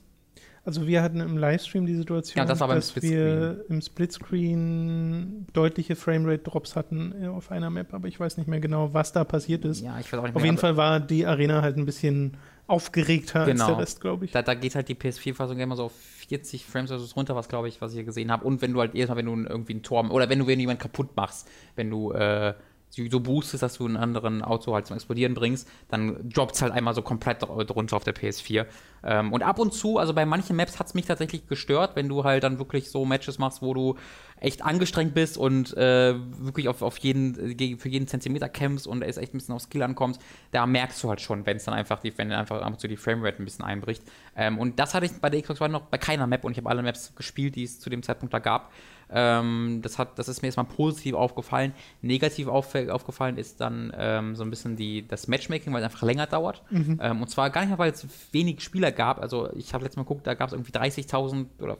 [0.68, 6.76] Also wir hatten im Livestream die Situation, Ja, das dass wir im Splitscreen deutliche Framerate-Drops
[6.76, 9.82] hatten äh, auf einer Map, aber ich weiß nicht mehr genau, was da passiert ist.
[9.82, 11.86] Ja, ich weiß auch nicht auf mehr, jeden aber Fall war die Arena halt ein
[11.86, 12.36] bisschen
[12.68, 13.68] aufgeregter als Genau.
[13.68, 14.32] der Rest, glaube ich.
[14.32, 15.94] Da, da geht halt die PS4-Fassung immer so auf
[16.28, 18.44] 40 Frames oder so runter, was glaube ich, was ich hier gesehen habe.
[18.46, 20.60] Und wenn du halt jedes Mal, wenn du irgendwie ein Tor oder wenn du wenn
[20.60, 21.48] jemanden kaputt machst,
[21.78, 22.54] wenn du äh,
[22.90, 26.74] so boostest, dass du einen anderen Auto halt zum Explodieren bringst, dann droppt es halt
[26.74, 28.66] einmal so komplett dr- drunter auf der PS4.
[29.04, 32.10] Ähm, und ab und zu, also bei manchen Maps hat es mich tatsächlich gestört, wenn
[32.10, 33.96] du halt dann wirklich so Matches machst, wo du
[34.40, 39.04] echt angestrengt bist und äh, wirklich auf, auf jeden, äh, für jeden Zentimeter kämpfst und
[39.04, 40.20] es echt ein bisschen auf Skill ankommt,
[40.52, 42.88] da merkst du halt schon, wenn es dann einfach die, wenn einfach ab und zu
[42.88, 44.04] die Framerate ein bisschen einbricht.
[44.36, 46.58] Ähm, und das hatte ich bei der Xbox One noch bei keiner Map und ich
[46.58, 48.72] habe alle Maps gespielt, die es zu dem Zeitpunkt da gab.
[49.10, 51.74] Ähm, das, hat, das ist mir erstmal positiv aufgefallen.
[52.02, 56.04] Negativ auf, aufgefallen ist dann ähm, so ein bisschen die, das Matchmaking, weil es einfach
[56.04, 56.64] länger dauert.
[57.02, 59.22] Ähm, und zwar gar nicht mal, weil es wenig Spieler gab.
[59.22, 61.78] Also ich habe letztes Mal geguckt, da gab es irgendwie 30.000 oder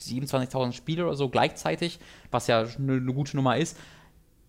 [0.00, 1.98] 27.000 Spiele oder so gleichzeitig,
[2.30, 3.76] was ja eine, eine gute Nummer ist.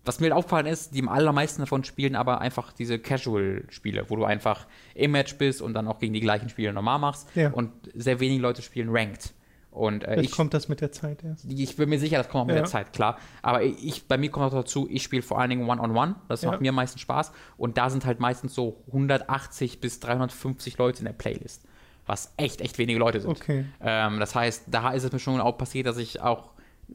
[0.04, 4.24] Was mir halt aufgefallen ist, die allermeisten davon spielen aber einfach diese Casual-Spiele, wo du
[4.24, 7.28] einfach im Match bist und dann auch gegen die gleichen Spiele normal machst.
[7.34, 7.50] Ja.
[7.50, 9.34] Und sehr wenige Leute spielen Ranked.
[9.70, 11.44] Und äh, ich, kommt das mit der Zeit erst.
[11.48, 12.62] ich bin mir sicher, das kommt auch mit Ja.
[12.62, 13.18] der Zeit, klar.
[13.40, 16.16] Aber ich, bei mir kommt auch dazu, ich spiele vor allen Dingen One-on-One.
[16.28, 16.50] Das Ja.
[16.50, 17.30] macht mir meistens Spaß.
[17.56, 21.62] Und da sind halt meistens so 180 bis 350 Leute in der Playlist.
[22.06, 23.30] Was echt, echt wenige Leute sind.
[23.30, 23.64] Okay.
[23.80, 26.50] Ähm, das heißt, da ist es mir schon auch passiert, dass ich auch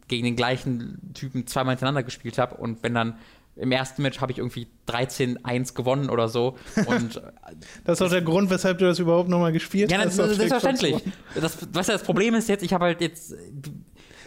[0.10, 2.56] gegen den gleichen Typen zweimal hintereinander gespielt habe.
[2.56, 3.18] Und wenn dann
[3.56, 6.56] im ersten Match habe ich irgendwie 13-1 gewonnen oder so.
[6.88, 7.22] Und
[7.86, 10.18] Das ist auch der Grund, weshalb du das überhaupt nochmal gespielt ja, hast.
[10.20, 11.04] das, das, der selbstverständlich.
[11.40, 13.34] Das, was ja das Problem ist jetzt, ich habe halt jetzt.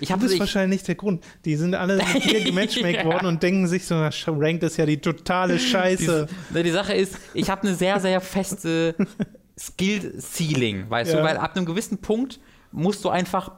[0.01, 1.24] Ich Du habe bist ich, wahrscheinlich der Grund.
[1.45, 3.05] Die sind alle mit dir gematchmaked Ja.
[3.05, 6.29] worden und denken sich so, na, Ranked ist ja die totale Scheiße.
[6.55, 8.95] Die, die Sache ist, ich habe eine sehr, sehr feste
[9.59, 11.18] Skill-Ceiling, weißt Ja.
[11.18, 12.41] du, weil ab einem gewissen Punkt
[12.72, 13.53] musst du einfach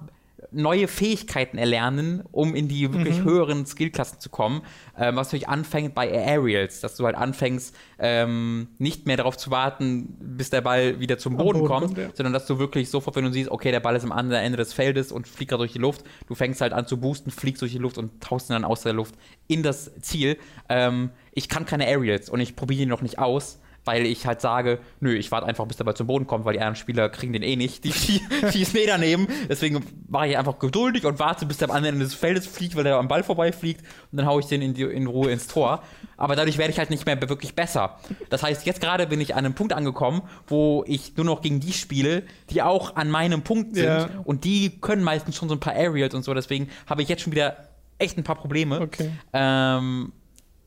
[0.52, 3.24] neue Fähigkeiten erlernen, um in die wirklich Mhm.
[3.24, 4.62] höheren Skillklassen zu kommen.
[4.98, 9.50] Ähm, was natürlich anfängt bei Aerials, dass du halt anfängst, ähm, nicht mehr darauf zu
[9.50, 12.08] warten, bis der Ball wieder zum Boden, Boden kommt, kommt, ja.
[12.14, 14.56] sondern dass du wirklich sofort, wenn du siehst, okay, der Ball ist am anderen Ende
[14.58, 17.62] des Feldes und fliegt gerade durch die Luft, du fängst halt an zu boosten, fliegst
[17.62, 19.14] durch die Luft und tauchst ihn dann aus der Luft
[19.46, 20.36] in das Ziel.
[20.68, 23.60] Ähm, ich kann keine Aerials und ich probiere ihn noch nicht aus.
[23.86, 26.52] Weil ich halt sage, nö, ich warte einfach, bis der Ball zum Boden kommt, weil
[26.52, 27.82] die anderen Spieler kriegen den eh nicht.
[27.84, 28.20] Die die-
[28.52, 29.26] die ist Meter nehmen.
[29.48, 32.76] Deswegen war ich einfach geduldig und warte, bis der am anderen Ende des Feldes fliegt,
[32.76, 33.80] weil der am Ball vorbeifliegt.
[34.12, 35.82] Und dann haue ich den in, die, in Ruhe ins Tor.
[36.18, 37.98] Aber dadurch werde ich halt nicht mehr wirklich besser.
[38.28, 41.60] Das heißt, jetzt gerade bin ich an einem Punkt angekommen, wo ich nur noch gegen
[41.60, 43.84] die spiele, die auch an meinem Punkt sind.
[43.86, 44.08] Ja.
[44.24, 46.34] Und die können meistens schon so ein paar Aerials und so.
[46.34, 47.56] Deswegen habe ich jetzt schon wieder
[47.98, 48.80] echt ein paar Probleme.
[48.80, 49.10] Okay.
[49.32, 50.12] Ähm,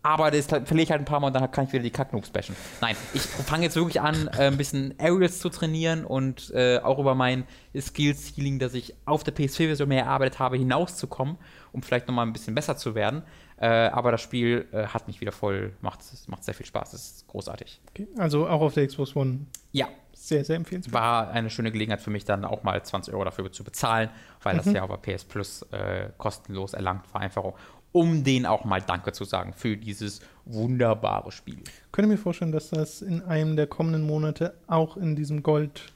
[0.04, 2.30] aber das verliere ich halt ein paar Mal und dann kann ich wieder die Kacknoobs
[2.30, 2.56] bashen.
[2.82, 7.00] Nein, ich fange jetzt wirklich an, äh, ein bisschen Aerials zu trainieren und äh, auch
[7.00, 7.46] über mein
[7.80, 11.38] Skill-Ceiling, das ich auf der PS4-Version mehr erarbeitet habe, hinauszukommen,
[11.72, 13.24] um vielleicht nochmal ein bisschen besser zu werden.
[13.58, 17.26] Äh, aber das Spiel äh, hat mich wieder voll, macht, macht sehr viel Spaß, ist
[17.28, 17.80] großartig.
[17.92, 18.08] Okay.
[18.18, 20.94] Also auch auf der Xbox One Ja, sehr, sehr empfehlenswert.
[20.94, 24.10] war eine schöne Gelegenheit für mich, dann auch mal 20 Euro dafür zu bezahlen,
[24.42, 27.54] weil das ja auf der PS Plus äh, kostenlos erlangt war, einfach
[27.94, 31.60] um denen auch mal Danke zu sagen für dieses wunderbare Spiel.
[31.94, 35.94] Könnte mir vorstellen, dass das in einem der kommenden Monate auch in diesem Gold,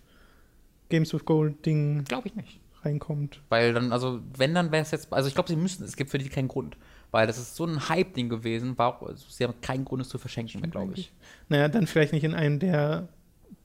[0.87, 2.61] Games with Gold Ding Glaube ich nicht.
[2.83, 3.41] reinkommt.
[3.49, 6.11] Weil dann, also, wenn, dann wäre es jetzt, also ich glaube, sie müssen, es gibt
[6.11, 6.77] für die keinen Grund.
[7.11, 10.17] Weil das ist so ein Hype-Ding gewesen, war, also, sie haben keinen Grund, es zu
[10.17, 11.11] verschenken, mehr, glaube ich.
[11.49, 13.07] Naja, dann vielleicht nicht in einem der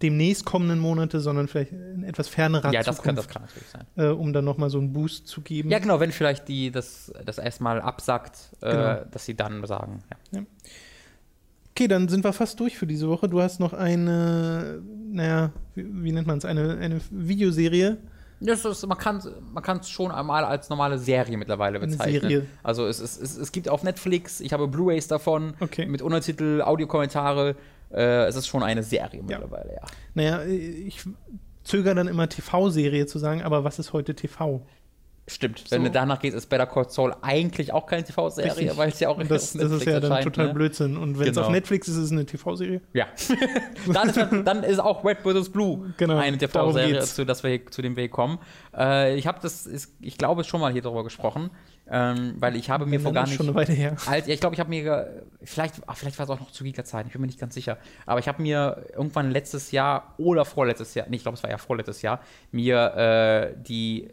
[0.03, 3.69] demnächst kommenden Monate, sondern vielleicht in etwas fernerer Ja, das kann, Zukunft, das kann natürlich
[3.69, 3.87] sein.
[3.97, 5.71] äh, um dann nochmal so einen Boost zu geben.
[5.71, 9.01] Ja, genau, wenn vielleicht die das, das erstmal absagt, äh, Genau.
[9.11, 10.03] dass sie dann sagen,
[10.35, 10.43] ja.
[11.75, 13.29] Okay, dann sind wir fast durch für diese Woche.
[13.31, 17.97] Du hast noch eine, naja, wie, wie nennt man es, eine, eine Videoserie.
[18.41, 19.19] Das ist, man kann
[19.81, 22.21] es schon einmal als normale Serie mittlerweile bezeichnen.
[22.23, 22.47] Serie.
[22.65, 25.87] Also es, es, es, es gibt auf Netflix, ich habe Blu-rays davon Okay.
[25.87, 27.55] mit Untertitel, Audiokommentare.
[27.93, 29.83] Äh, es ist schon eine Serie mittlerweile, ja.
[30.15, 31.03] Naja, ich
[31.65, 34.63] zögere dann immer TV-Serie zu sagen, aber was ist heute TV?
[35.29, 35.71] Stimmt.
[35.71, 35.87] Wenn So.
[35.87, 39.19] du danach gehst, ist Better Call Saul eigentlich auch keine TV-Serie, weil es ja auch
[39.19, 40.55] Und das, auf das ist ja dann total ne?
[40.55, 40.97] Blödsinn.
[40.97, 41.47] Und wenn es Genau.
[41.47, 42.81] auf Netflix ist, ist es eine TV-Serie.
[42.93, 43.07] Ja.
[43.93, 45.51] dann, ist, dann ist auch Red vs.
[45.51, 48.41] Blue Genau, eine TV-Serie, zu, dass wir hier, zu dem wir hier kommen.
[48.77, 51.51] Äh, ich habe das, ist, ich glaube, schon mal hier drüber gesprochen,
[51.95, 53.35] ähm, weil ich habe mir vor gar nicht.
[53.37, 53.97] schon eine Weile her.
[54.07, 56.65] Alt, ja, ich glaube, ich habe mir, vielleicht, ach, vielleicht war es auch noch zu
[56.65, 57.77] Giga-Zeiten, ich bin mir nicht ganz sicher.
[58.07, 61.51] Aber ich habe mir irgendwann letztes Jahr oder vorletztes Jahr, nee, ich glaube, es war
[61.51, 62.21] ja vorletztes Jahr,
[62.51, 64.09] mir äh, die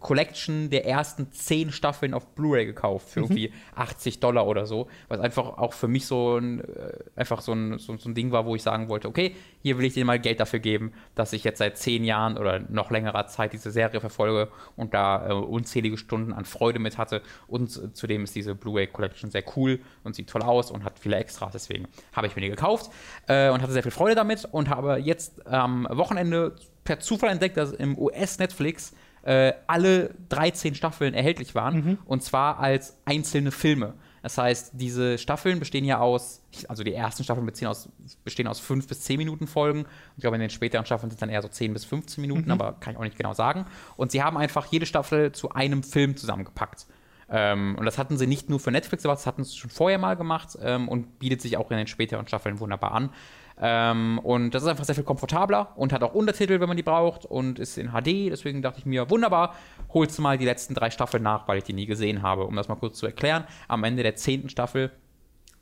[0.00, 5.20] Collection der ersten zehn Staffeln auf Blu-ray gekauft für irgendwie 80 Dollar oder so, was
[5.20, 8.46] einfach auch für mich so ein, äh, einfach so ein, so, so ein Ding war,
[8.46, 11.44] wo ich sagen wollte, okay, hier will ich dir mal Geld dafür geben, dass ich
[11.44, 15.96] jetzt seit zehn Jahren oder noch längerer Zeit diese Serie verfolge und da äh, unzählige
[15.96, 17.22] Stunden an Freude mit hatte.
[17.46, 20.98] Und äh, zudem ist diese Blu-ray Collection sehr cool und sieht toll aus und hat
[20.98, 22.90] viele Extras, deswegen habe ich mir die gekauft
[23.26, 27.56] äh, und hatte sehr viel Freude damit und habe jetzt am Wochenende per Zufall entdeckt,
[27.58, 28.94] dass im US-Netflix
[29.26, 31.98] äh, alle 13 Staffeln erhältlich waren.
[32.06, 33.94] Und zwar als einzelne Filme.
[34.22, 37.88] Das heißt, diese Staffeln bestehen ja aus, also die ersten Staffeln bestehen aus,
[38.24, 39.84] bestehen aus 5 bis 10 Minuten Folgen.
[40.16, 42.50] Ich glaube, in den späteren Staffeln sind es dann eher so 10 bis 15 Minuten,
[42.50, 43.66] aber kann ich auch nicht genau sagen.
[43.96, 46.86] Und sie haben einfach jede Staffel zu einem Film zusammengepackt.
[47.28, 49.98] Ähm, und das hatten sie nicht nur für Netflix, aber das hatten sie schon vorher
[49.98, 53.10] mal gemacht ähm, und bietet sich auch in den späteren Staffeln wunderbar an.
[53.58, 56.82] Ähm, und das ist einfach sehr viel komfortabler und hat auch Untertitel, wenn man die
[56.82, 58.30] braucht und ist in HD.
[58.30, 59.54] Deswegen dachte ich mir, wunderbar,
[59.94, 62.44] holst du mal die letzten drei Staffeln nach, weil ich die nie gesehen habe.
[62.44, 64.90] Um das mal kurz zu erklären, am Ende der zehnten Staffel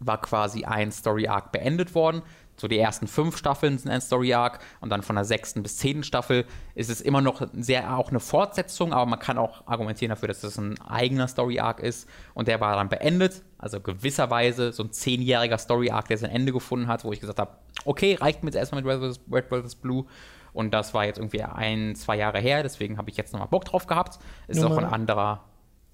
[0.00, 2.22] war quasi ein Story Arc beendet worden.
[2.56, 5.76] So die ersten fünf Staffeln sind ein Story Arc und dann von der sechsten bis
[5.76, 6.44] zehnten Staffel
[6.74, 10.40] ist es immer noch sehr auch eine Fortsetzung, aber man kann auch argumentieren dafür, dass
[10.40, 13.42] das ein eigener Story Arc ist und der war dann beendet.
[13.58, 17.38] Also gewisserweise so ein zehnjähriger Story Arc, der sein Ende gefunden hat, wo ich gesagt
[17.38, 17.52] habe,
[17.84, 19.20] okay, reicht mir jetzt erstmal mit Red vs.
[19.30, 19.74] Red vs.
[19.76, 20.06] Blue.
[20.52, 23.64] Und das war jetzt irgendwie ein, zwei Jahre her, deswegen habe ich jetzt nochmal Bock
[23.64, 24.20] drauf gehabt.
[24.46, 25.44] Ist Nur auch ein anderer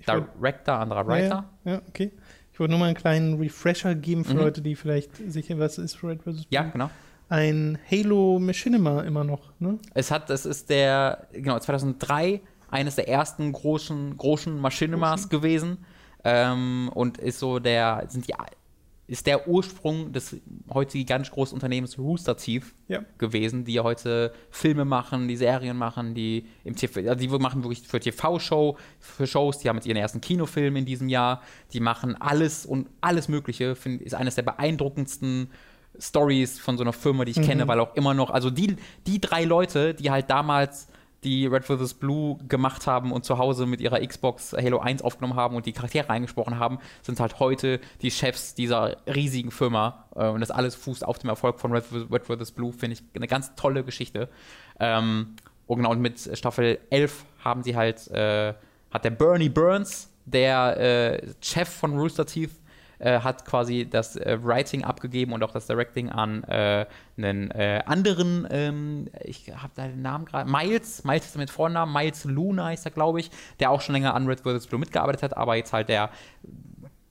[0.07, 1.49] Director, anderer Writer.
[1.65, 2.13] Ja, ja, okay.
[2.61, 6.05] Ich wollte nur mal einen kleinen Refresher geben für Leute, die vielleicht sicher, was ist
[6.05, 6.27] Red vs.
[6.27, 6.45] Mhm.
[6.51, 6.91] Ja, genau.
[7.31, 9.79] Ein Halo Machinima immer noch, ne?
[9.95, 15.87] Es hat, es ist der, genau, 2003 eines der ersten großen, großen Machinimas gewesen.
[16.23, 18.35] Ähm, und ist so der, sind die,
[19.11, 20.37] ist der Ursprung des
[20.73, 23.05] heute gigantisch großen Unternehmens Rooster Teeth Ja.
[23.19, 27.83] gewesen, die heute Filme machen, die Serien machen, die im TV, also die machen wirklich
[27.89, 31.43] für TV-Show, für Shows, die haben jetzt ihren ersten Kinofilm in diesem Jahr,
[31.73, 35.51] die machen alles und alles Mögliche, find, ist eines der beeindruckendsten
[35.99, 38.77] Stories von so einer Firma, die ich kenne, weil auch immer noch, also die,
[39.09, 40.87] die drei Leute, die halt damals
[41.25, 41.95] die Red vs.
[41.95, 45.73] Blue gemacht haben und zu Hause mit ihrer Xbox Halo 1 aufgenommen haben und die
[45.73, 50.07] Charaktere eingesprochen haben, sind halt heute die Chefs dieser riesigen Firma.
[50.15, 51.85] Äh, Und das alles fußt auf dem Erfolg von Red.
[52.11, 52.53] Red vs.
[52.53, 54.29] Blue, finde ich eine ganz tolle Geschichte.
[54.79, 58.55] Ähm, und genau, und mit Staffel 11 haben sie halt, äh,
[58.91, 62.51] hat der Bernie Burns, der äh, Chef von Rooster Teeth,
[63.01, 66.87] äh, hat quasi das äh, Writing abgegeben und auch das Directing an äh,
[67.17, 71.93] einen äh, anderen, ähm, ich habe da den Namen gerade, Miles, Miles ist mit Vornamen,
[71.93, 74.67] Miles Luna heißt er, glaube ich, der auch schon länger an Red vs.
[74.67, 76.11] Blue mitgearbeitet hat, aber jetzt halt der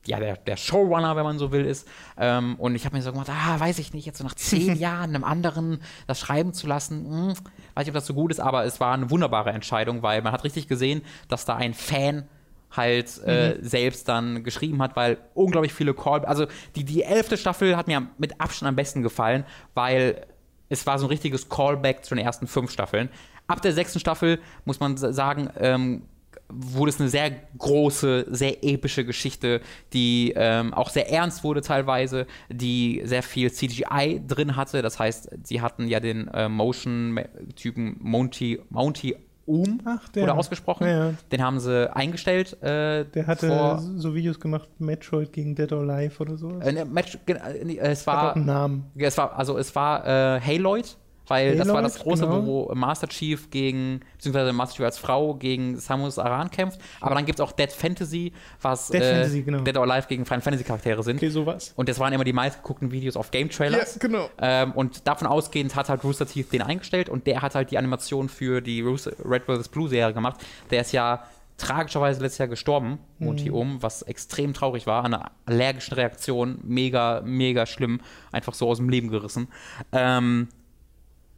[0.06, 1.88] ja, der, der Showrunner, wenn man so will, ist.
[2.18, 4.76] Ähm, und ich habe mir so gemacht, ah, weiß ich nicht, jetzt so nach zehn
[4.80, 7.28] Jahren einem anderen das schreiben zu lassen, hm,
[7.76, 10.34] weiß nicht, ob das so gut ist, aber es war eine wunderbare Entscheidung, weil man
[10.34, 12.28] hat richtig gesehen, dass da ein Fan
[12.72, 16.46] halt äh, selbst dann geschrieben hat, weil unglaublich viele Call, also
[16.76, 19.44] die, die elfte Staffel hat mir mit Abstand am besten gefallen,
[19.74, 20.26] weil
[20.70, 23.10] es war so ein richtiges Callback zu den ersten fünf Staffeln.
[23.48, 26.04] Ab der sechsten Staffel muss man sa- sagen, ähm,
[26.52, 29.62] wurde es eine sehr große, sehr epische Geschichte,
[29.94, 34.82] die ähm, auch sehr ernst wurde teilweise, die sehr viel CGI drin hatte.
[34.82, 39.16] Das heißt, sie hatten ja den äh, Motion-Typen Monty, Monty
[39.50, 40.24] Um Ach, der.
[40.26, 40.86] oder ausgesprochen.
[40.86, 41.14] Ja, ja.
[41.32, 42.62] Den haben sie eingestellt.
[42.62, 46.60] Äh, Der hatte vor, so Videos gemacht, Metroid gegen Dead or Alive oder so.
[46.60, 48.92] äh, ne, Match, äh, nee, es Hat auch war einen Namen.
[48.96, 50.98] Es war, also es war äh, Haloid,
[51.30, 52.46] weil das war das große, genau.
[52.46, 56.80] wo Master Chief gegen, beziehungsweise Master Chief als Frau gegen Samus Aran kämpft.
[57.00, 59.60] Aber dann gibt es auch Dead Fantasy, was Dead äh, Fantasy, genau.
[59.62, 61.18] Dead or Alive gegen Final Fantasy Charaktere sind.
[61.18, 61.74] Okay, sowas.
[61.76, 64.00] Und das waren immer die meistgeguckten Videos auf Game Trailers.
[64.00, 64.30] genau.
[64.40, 67.78] Ähm, und davon ausgehend hat halt Rooster Teeth den eingestellt und der hat halt die
[67.78, 69.70] Animation für die Rooster, Red vs.
[69.70, 70.40] Blue Serie gemacht.
[70.72, 71.24] Der ist ja
[71.60, 75.06] tragischerweise letztes Jahr gestorben, Monty Um, was extrem traurig war.
[75.06, 78.00] Eine allergische Reaktion, mega, mega schlimm.
[78.32, 79.50] Einfach so aus dem Leben gerissen.
[79.92, 80.48] Ähm,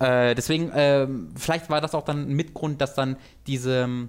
[0.02, 4.08] äh, deswegen, ähm, vielleicht war das auch dann ein Mitgrund, dass dann diese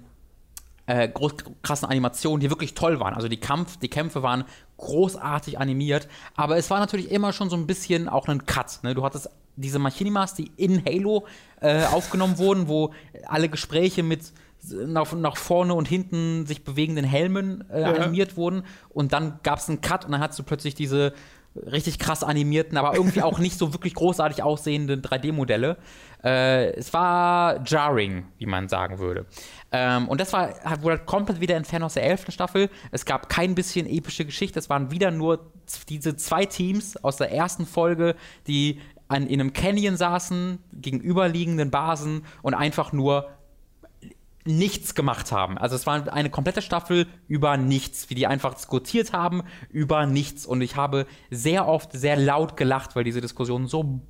[0.85, 3.13] äh, groß, krassen Animationen, die wirklich toll waren.
[3.13, 4.45] Also die Kampf, die Kämpfe waren
[4.77, 8.79] großartig animiert, aber es war natürlich immer schon so ein bisschen auch ein Cut.
[8.83, 8.95] Ne?
[8.95, 11.25] Du hattest diese Machinimas, die in Halo
[11.61, 12.91] äh, aufgenommen wurden, wo
[13.27, 14.33] alle Gespräche mit
[14.71, 19.69] nach, nach vorne und hinten sich bewegenden Helmen äh, animiert wurden und dann gab es
[19.69, 21.13] einen Cut und dann hattest du plötzlich diese
[21.55, 25.77] richtig krass animierten, aber irgendwie auch nicht so wirklich großartig aussehenden 3D-Modelle.
[26.23, 29.25] Äh, es war jarring, wie man sagen würde.
[29.71, 32.25] Ähm, und das war, wurde komplett wieder entfernt aus der 11.
[32.29, 32.69] Staffel.
[32.91, 34.57] Es gab kein bisschen epische Geschichte.
[34.59, 35.51] Es waren wieder nur
[35.89, 38.15] diese zwei Teams aus der ersten Folge,
[38.47, 43.29] die an, in einem Canyon saßen, gegenüberliegenden Basen und einfach nur
[44.45, 45.57] nichts gemacht haben.
[45.57, 50.45] Also es war eine komplette Staffel über nichts, wie die einfach diskutiert haben über nichts.
[50.45, 54.01] Und ich habe sehr oft sehr laut gelacht, weil diese Diskussionen so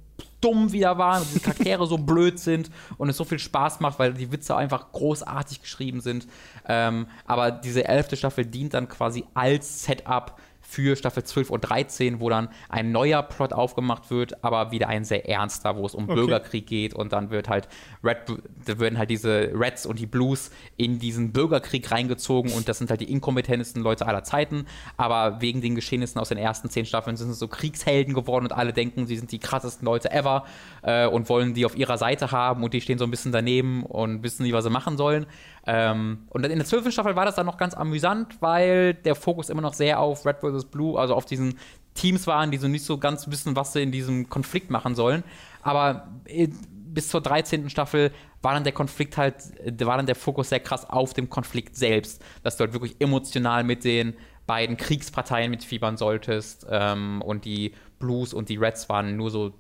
[0.42, 3.98] dumm wieder waren und die Charaktere so blöd sind und es so viel Spaß macht,
[4.00, 6.28] weil die Witze einfach großartig geschrieben sind.
[6.68, 10.38] Ähm, aber diese elfte Staffel dient dann quasi als Setup
[10.74, 15.06] für Staffel 12 und 13, wo dann ein neuer Plot aufgemacht wird, aber wieder ein
[15.06, 16.16] sehr ernster, wo es um okay.
[16.16, 17.68] Bürgerkrieg geht und dann wird halt
[18.04, 18.18] Red,
[18.66, 22.90] da werden halt diese Reds und die Blues in diesen Bürgerkrieg reingezogen und das sind
[22.90, 24.66] halt die inkompetentesten Leute aller Zeiten,
[24.98, 28.52] aber wegen den Geschehnissen aus den ersten zehn Staffeln sind sie so Kriegshelden geworden und
[28.52, 30.46] alle denken, sie sind die krassesten Leute ever
[30.82, 33.84] äh, und wollen die auf ihrer Seite haben und die stehen so ein bisschen daneben
[33.84, 35.28] und wissen nicht, was sie machen sollen.
[35.66, 39.50] Ähm, und in der zwölften Staffel war das dann noch ganz amüsant, weil der Fokus
[39.50, 40.66] immer noch sehr auf Red vs.
[40.66, 41.58] Blue, also auf diesen
[41.94, 45.24] Teams waren, die so nicht so ganz wissen, was sie in diesem Konflikt machen sollen.
[45.62, 46.50] Aber äh,
[46.94, 47.70] bis zur 13.
[47.70, 48.12] Staffel
[48.42, 49.36] war dann der Konflikt halt,
[49.82, 53.64] war dann der Fokus sehr krass auf dem Konflikt selbst, dass du halt wirklich emotional
[53.64, 54.14] mit den
[54.46, 56.68] beiden Kriegsparteien mitfiebern solltest.
[56.70, 59.54] Ähm, und die Blues und die Reds waren nur so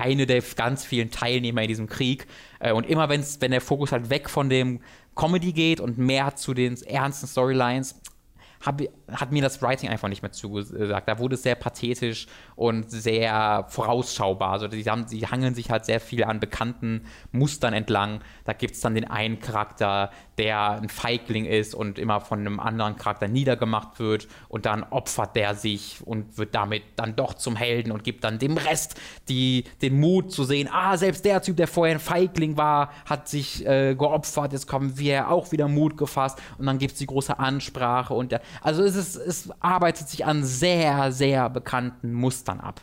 [0.00, 2.26] eine der ganz vielen Teilnehmer in diesem Krieg.
[2.58, 4.80] Äh, und immer wenn's, wenn der Fokus halt weg von dem
[5.14, 8.00] Comedy geht und mehr zu den ernsten Storylines,
[8.60, 11.08] hab, hat mir das Writing einfach nicht mehr zugesagt.
[11.08, 14.52] Da wurde es sehr pathetisch und sehr vorausschaubar.
[14.52, 18.20] Also die, haben, die hangeln sich halt sehr viel an bekannten Mustern entlang.
[18.44, 22.60] Da gibt es dann den einen Charakter, der ein Feigling ist und immer von einem
[22.60, 27.56] anderen Charakter niedergemacht wird und dann opfert der sich und wird damit dann doch zum
[27.56, 28.98] Helden und gibt dann dem Rest
[29.28, 33.28] die, den Mut zu sehen, ah, selbst der Typ, der vorher ein Feigling war, hat
[33.28, 37.06] sich äh, geopfert, jetzt kommen wir auch wieder Mut gefasst und dann gibt es die
[37.06, 42.60] große Ansprache und der, also es, ist, es arbeitet sich an sehr, sehr bekannten Mustern
[42.60, 42.80] ab.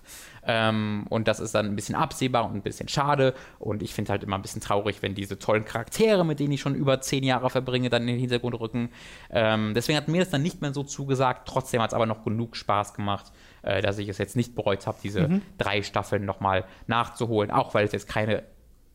[0.49, 3.33] Ähm, und das ist dann ein bisschen absehbar und ein bisschen schade.
[3.59, 6.61] Und ich finde halt immer ein bisschen traurig, wenn diese tollen Charaktere, mit denen ich
[6.61, 8.89] schon über zehn Jahre verbringe, dann in den Hintergrund rücken.
[9.29, 11.47] Ähm, deswegen hat mir das dann nicht mehr so zugesagt.
[11.47, 14.87] Trotzdem hat es aber noch genug Spaß gemacht, äh, dass ich es jetzt nicht bereut
[14.87, 15.41] habe, diese mhm.
[15.57, 17.51] drei Staffeln nochmal nachzuholen.
[17.51, 18.43] Auch weil es jetzt keine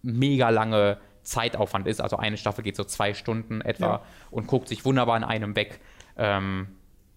[0.01, 2.01] mega lange Zeitaufwand ist.
[2.01, 4.03] Also eine Staffel geht so zwei Stunden etwa ja.
[4.31, 5.81] und guckt sich wunderbar in einem weg.
[6.17, 6.69] Ähm,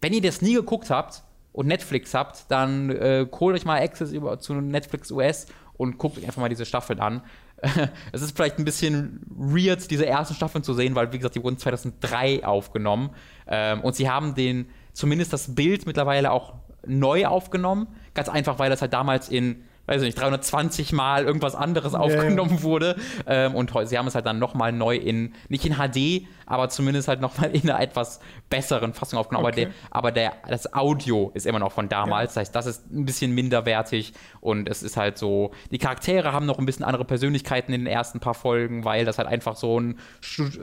[0.01, 4.11] wenn ihr das nie geguckt habt und Netflix habt, dann äh, holt euch mal Access
[4.11, 7.21] über, zu Netflix US und guckt euch einfach mal diese Staffeln an.
[8.11, 11.43] es ist vielleicht ein bisschen weird, diese ersten Staffeln zu sehen, weil, wie gesagt, die
[11.43, 13.11] wurden 2003 aufgenommen.
[13.47, 17.87] Ähm, und sie haben den, zumindest das Bild mittlerweile auch neu aufgenommen.
[18.13, 22.51] Ganz einfach, weil das halt damals in weiß ich nicht, 320 Mal irgendwas anderes aufgenommen
[22.51, 22.63] yeah.
[22.63, 22.95] wurde.
[23.27, 27.07] Ähm, und sie haben es halt dann nochmal neu in, nicht in HD, aber zumindest
[27.07, 28.19] halt nochmal in einer etwas
[28.49, 29.47] besseren Fassung aufgenommen.
[29.47, 29.69] Okay.
[29.91, 32.35] Aber, der, aber der, das Audio ist immer noch von damals.
[32.35, 32.41] Ja.
[32.41, 36.45] Das heißt, das ist ein bisschen minderwertig und es ist halt so, die Charaktere haben
[36.45, 39.79] noch ein bisschen andere Persönlichkeiten in den ersten paar Folgen, weil das halt einfach so
[39.79, 39.99] ein,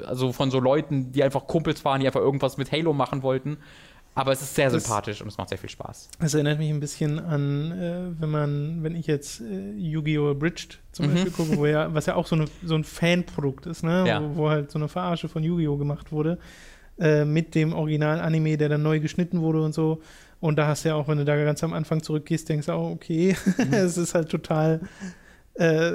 [0.07, 3.59] also von so Leuten, die einfach Kumpels waren, die einfach irgendwas mit Halo machen wollten.
[4.15, 6.11] Aber es ist sehr das, sympathisch und es macht sehr viel Spaß.
[6.19, 10.31] Es erinnert mich ein bisschen an, äh, wenn man, wenn ich jetzt äh, Yu-Gi-Oh!
[10.31, 11.15] Abridged zum mhm.
[11.15, 14.05] Beispiel gucke, wo ja, was ja auch so, eine, so ein Fanprodukt ist, ne?
[14.07, 14.23] Ja.
[14.23, 15.79] Wo, wo, halt so eine Verarsche von Yu-Gi-Oh!
[15.79, 16.39] gemacht wurde,
[16.99, 20.03] äh, mit dem Original-Anime, der dann neu geschnitten wurde und so.
[20.41, 22.73] Und da hast du ja auch, wenn du da ganz am Anfang zurückgehst, denkst du
[22.73, 23.73] auch, okay, mhm.
[23.73, 24.81] es ist halt total
[25.55, 25.93] äh,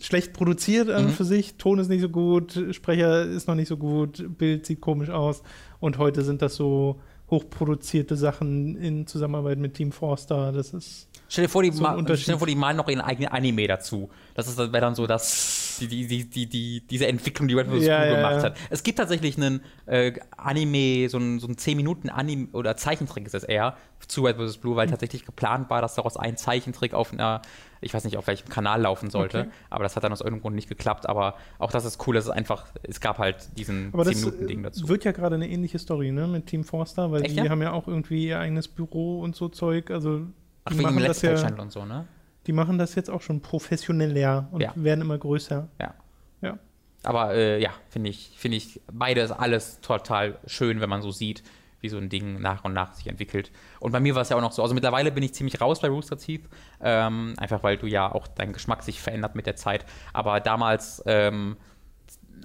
[0.00, 1.10] schlecht produziert an mhm.
[1.10, 1.56] für sich.
[1.56, 5.42] Ton ist nicht so gut, Sprecher ist noch nicht so gut, Bild sieht komisch aus.
[5.78, 7.00] Und heute sind das so
[7.30, 10.52] hochproduzierte Sachen in Zusammenarbeit mit Team Forster.
[10.52, 11.08] Das ist.
[11.28, 13.66] Stell dir vor, die, so ma stell dir vor, die malen noch ihren eigenen Anime
[13.66, 14.10] dazu.
[14.34, 18.04] Das wäre dann so das, die, die, die, die, diese Entwicklung, die Red Bull ja,
[18.04, 18.42] ja, gemacht ja.
[18.44, 18.56] hat.
[18.70, 23.26] Es gibt tatsächlich einen äh, Anime, so ein, so ein 10 Minuten Anime oder Zeichentrick
[23.26, 23.76] ist es eher,
[24.06, 24.58] zu Red vs.
[24.58, 24.92] Blue, weil mhm.
[24.92, 27.42] tatsächlich geplant war, dass daraus ein Zeichentrick auf einer
[27.80, 29.40] ich weiß nicht, auf welchem Kanal laufen sollte.
[29.40, 29.50] Okay.
[29.70, 31.08] Aber das hat dann aus irgendeinem Grund nicht geklappt.
[31.08, 34.88] Aber auch das ist cool, dass es einfach, es gab halt diesen 10-Minuten-Ding dazu.
[34.88, 37.48] Wird ja gerade eine ähnliche Story, ne, mit Team Forster, weil Echt, die ja?
[37.48, 39.90] haben ja auch irgendwie ihr eigenes Büro und so Zeug.
[39.90, 40.26] Also
[40.64, 42.06] Ach, wegen dem Let's ja, und so, ne?
[42.46, 44.72] Die machen das jetzt auch schon professioneller und ja.
[44.74, 45.68] werden immer größer.
[45.80, 45.94] Ja.
[46.40, 46.58] Ja.
[47.02, 51.42] Aber äh, ja, finde ich, finde ich, beides alles total schön, wenn man so sieht,
[51.80, 53.50] wie so ein Ding nach und nach sich entwickelt.
[53.78, 55.80] Und bei mir war es ja auch noch so, also mittlerweile bin ich ziemlich raus
[55.80, 56.42] bei Rooster Teeth,
[56.80, 59.86] ähm, einfach weil du ja auch dein Geschmack sich verändert mit der Zeit.
[60.12, 61.56] Aber damals, ähm,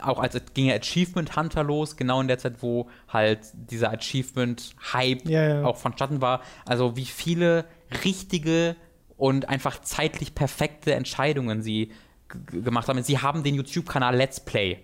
[0.01, 5.27] auch als ging ja Achievement Hunter los, genau in der Zeit, wo halt dieser Achievement-Hype
[5.27, 5.65] ja, ja.
[5.65, 6.41] auch vonstatten war.
[6.65, 7.65] Also wie viele
[8.03, 8.75] richtige
[9.17, 11.91] und einfach zeitlich perfekte Entscheidungen sie
[12.27, 13.01] gemacht haben.
[13.03, 14.79] Sie haben den YouTube-Kanal Let's Play.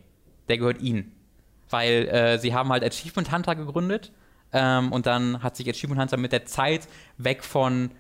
[0.48, 1.12] Der gehört ihnen.
[1.70, 4.12] Weil äh, sie haben halt Achievement Hunter gegründet
[4.52, 7.92] ähm, und dann hat sich Achievement Hunter mit der Zeit weg von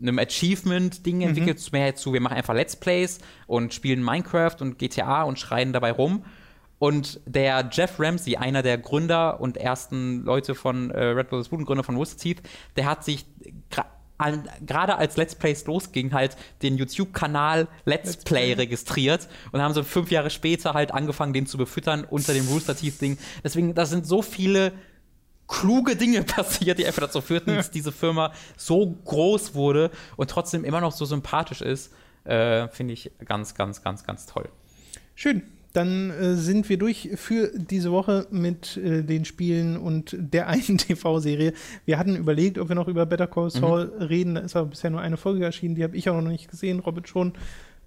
[0.00, 1.22] einem Achievement-Ding mhm.
[1.22, 5.72] entwickelt, mehr zu, wir machen einfach Let's Plays und spielen Minecraft und GTA und schreien
[5.72, 6.24] dabei rum.
[6.78, 11.64] Und der Jeff Ramsey, einer der Gründer und ersten Leute von äh, Red Bull Spoon,
[11.64, 12.40] Gründer von Rooster Teeth,
[12.76, 13.26] der hat sich
[14.66, 19.74] gerade als Let's Plays losging, halt den YouTube-Kanal Let's, Let's Play, Play registriert und haben
[19.74, 23.18] so fünf Jahre später halt angefangen, den zu befüttern unter dem Rooster Teeth-Ding.
[23.44, 24.72] Deswegen, da sind so viele
[25.46, 30.64] kluge Dinge passiert, die einfach dazu führten, dass diese Firma so groß wurde und trotzdem
[30.64, 31.92] immer noch so sympathisch ist.
[32.24, 34.48] Äh, Finde ich ganz, ganz, ganz, ganz toll.
[35.14, 35.42] Schön
[35.78, 40.78] dann äh, sind wir durch für diese Woche mit äh, den Spielen und der einen
[40.78, 41.52] TV-Serie.
[41.84, 44.02] Wir hatten überlegt, ob wir noch über Better Call Saul mhm.
[44.02, 44.34] reden.
[44.34, 45.76] Da ist aber bisher nur eine Folge erschienen.
[45.76, 47.34] Die habe ich auch noch nicht gesehen, Robert schon.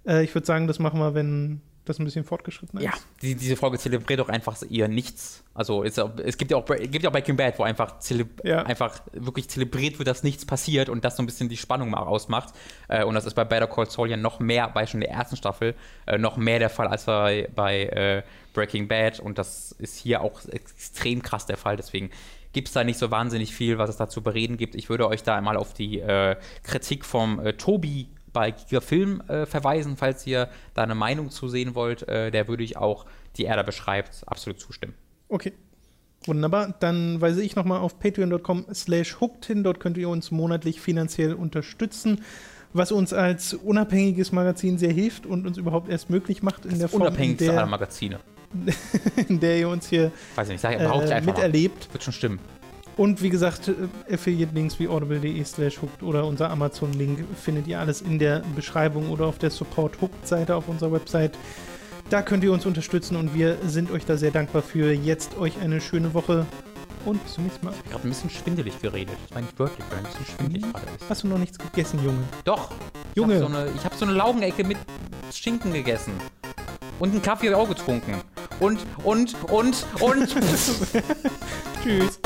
[0.06, 2.84] Äh, ich würde sagen, das machen wir, wenn das ein bisschen fortgeschritten ist.
[2.84, 5.42] Ja, die, diese Folge zelebriert doch einfach ihr Nichts.
[5.52, 7.96] Also es, es gibt ja auch gibt ja auch Breaking Bad, wo einfach,
[8.44, 8.62] ja.
[8.62, 12.02] einfach wirklich zelebriert wird, dass nichts passiert und das so ein bisschen die Spannung mal
[12.02, 12.54] ausmacht.
[12.88, 15.36] Äh, und das ist bei Better Call Saul ja noch mehr, bei schon der ersten
[15.36, 15.74] Staffel,
[16.06, 18.22] äh, noch mehr der Fall als bei, bei äh,
[18.54, 19.18] Breaking Bad.
[19.18, 21.76] Und das ist hier auch extrem krass der Fall.
[21.76, 22.10] Deswegen
[22.52, 24.74] gibt es da nicht so wahnsinnig viel, was es da zu bereden gibt.
[24.74, 29.20] Ich würde euch da einmal auf die äh, Kritik vom äh, Tobi bei Giga Film
[29.28, 32.08] äh, verweisen, falls ihr da eine Meinung zu sehen wollt.
[32.08, 33.06] Äh, der würde ich auch,
[33.36, 34.94] die er da beschreibt, absolut zustimmen.
[35.28, 35.52] Okay.
[36.26, 36.74] Wunderbar.
[36.78, 39.64] Dann weise ich nochmal auf patreon.com slash hooked hin.
[39.64, 42.20] Dort könnt ihr uns monatlich finanziell unterstützen,
[42.72, 46.88] was uns als unabhängiges Magazin sehr hilft und uns überhaupt erst möglich macht in der
[46.88, 48.20] Form, unabhängigste aller Magazine.
[49.28, 51.92] in der ihr uns hier Weiß nicht, sag, äh, miterlebt.
[51.92, 52.38] Wird schon stimmen.
[52.96, 58.02] Und wie gesagt, äh, Affiliate-Links wie audible.de slash hooked oder unser Amazon-Link findet ihr alles
[58.02, 61.38] in der Beschreibung oder auf der Support-Hooked-Seite auf unserer Website.
[62.10, 64.92] Da könnt ihr uns unterstützen und wir sind euch da sehr dankbar für.
[64.92, 66.46] Jetzt euch eine schöne Woche
[67.06, 67.72] und bis zum nächsten Mal.
[67.72, 69.16] Ich habe gerade ein bisschen schwindelig geredet.
[69.28, 70.72] Das war nicht wörtlich, weil ein bisschen schwindelig mhm.
[70.72, 71.08] gerade ist.
[71.08, 72.22] Hast du noch nichts gegessen, Junge?
[72.44, 72.70] Doch.
[73.14, 73.36] Junge.
[73.36, 74.76] Ich habe so, eine, hab so eine Laugenecke mit
[75.32, 76.12] Schinken gegessen.
[76.98, 78.16] Und einen Kaffee auch getrunken.
[78.60, 80.36] Und, und, und, und.
[81.82, 82.20] Tschüss.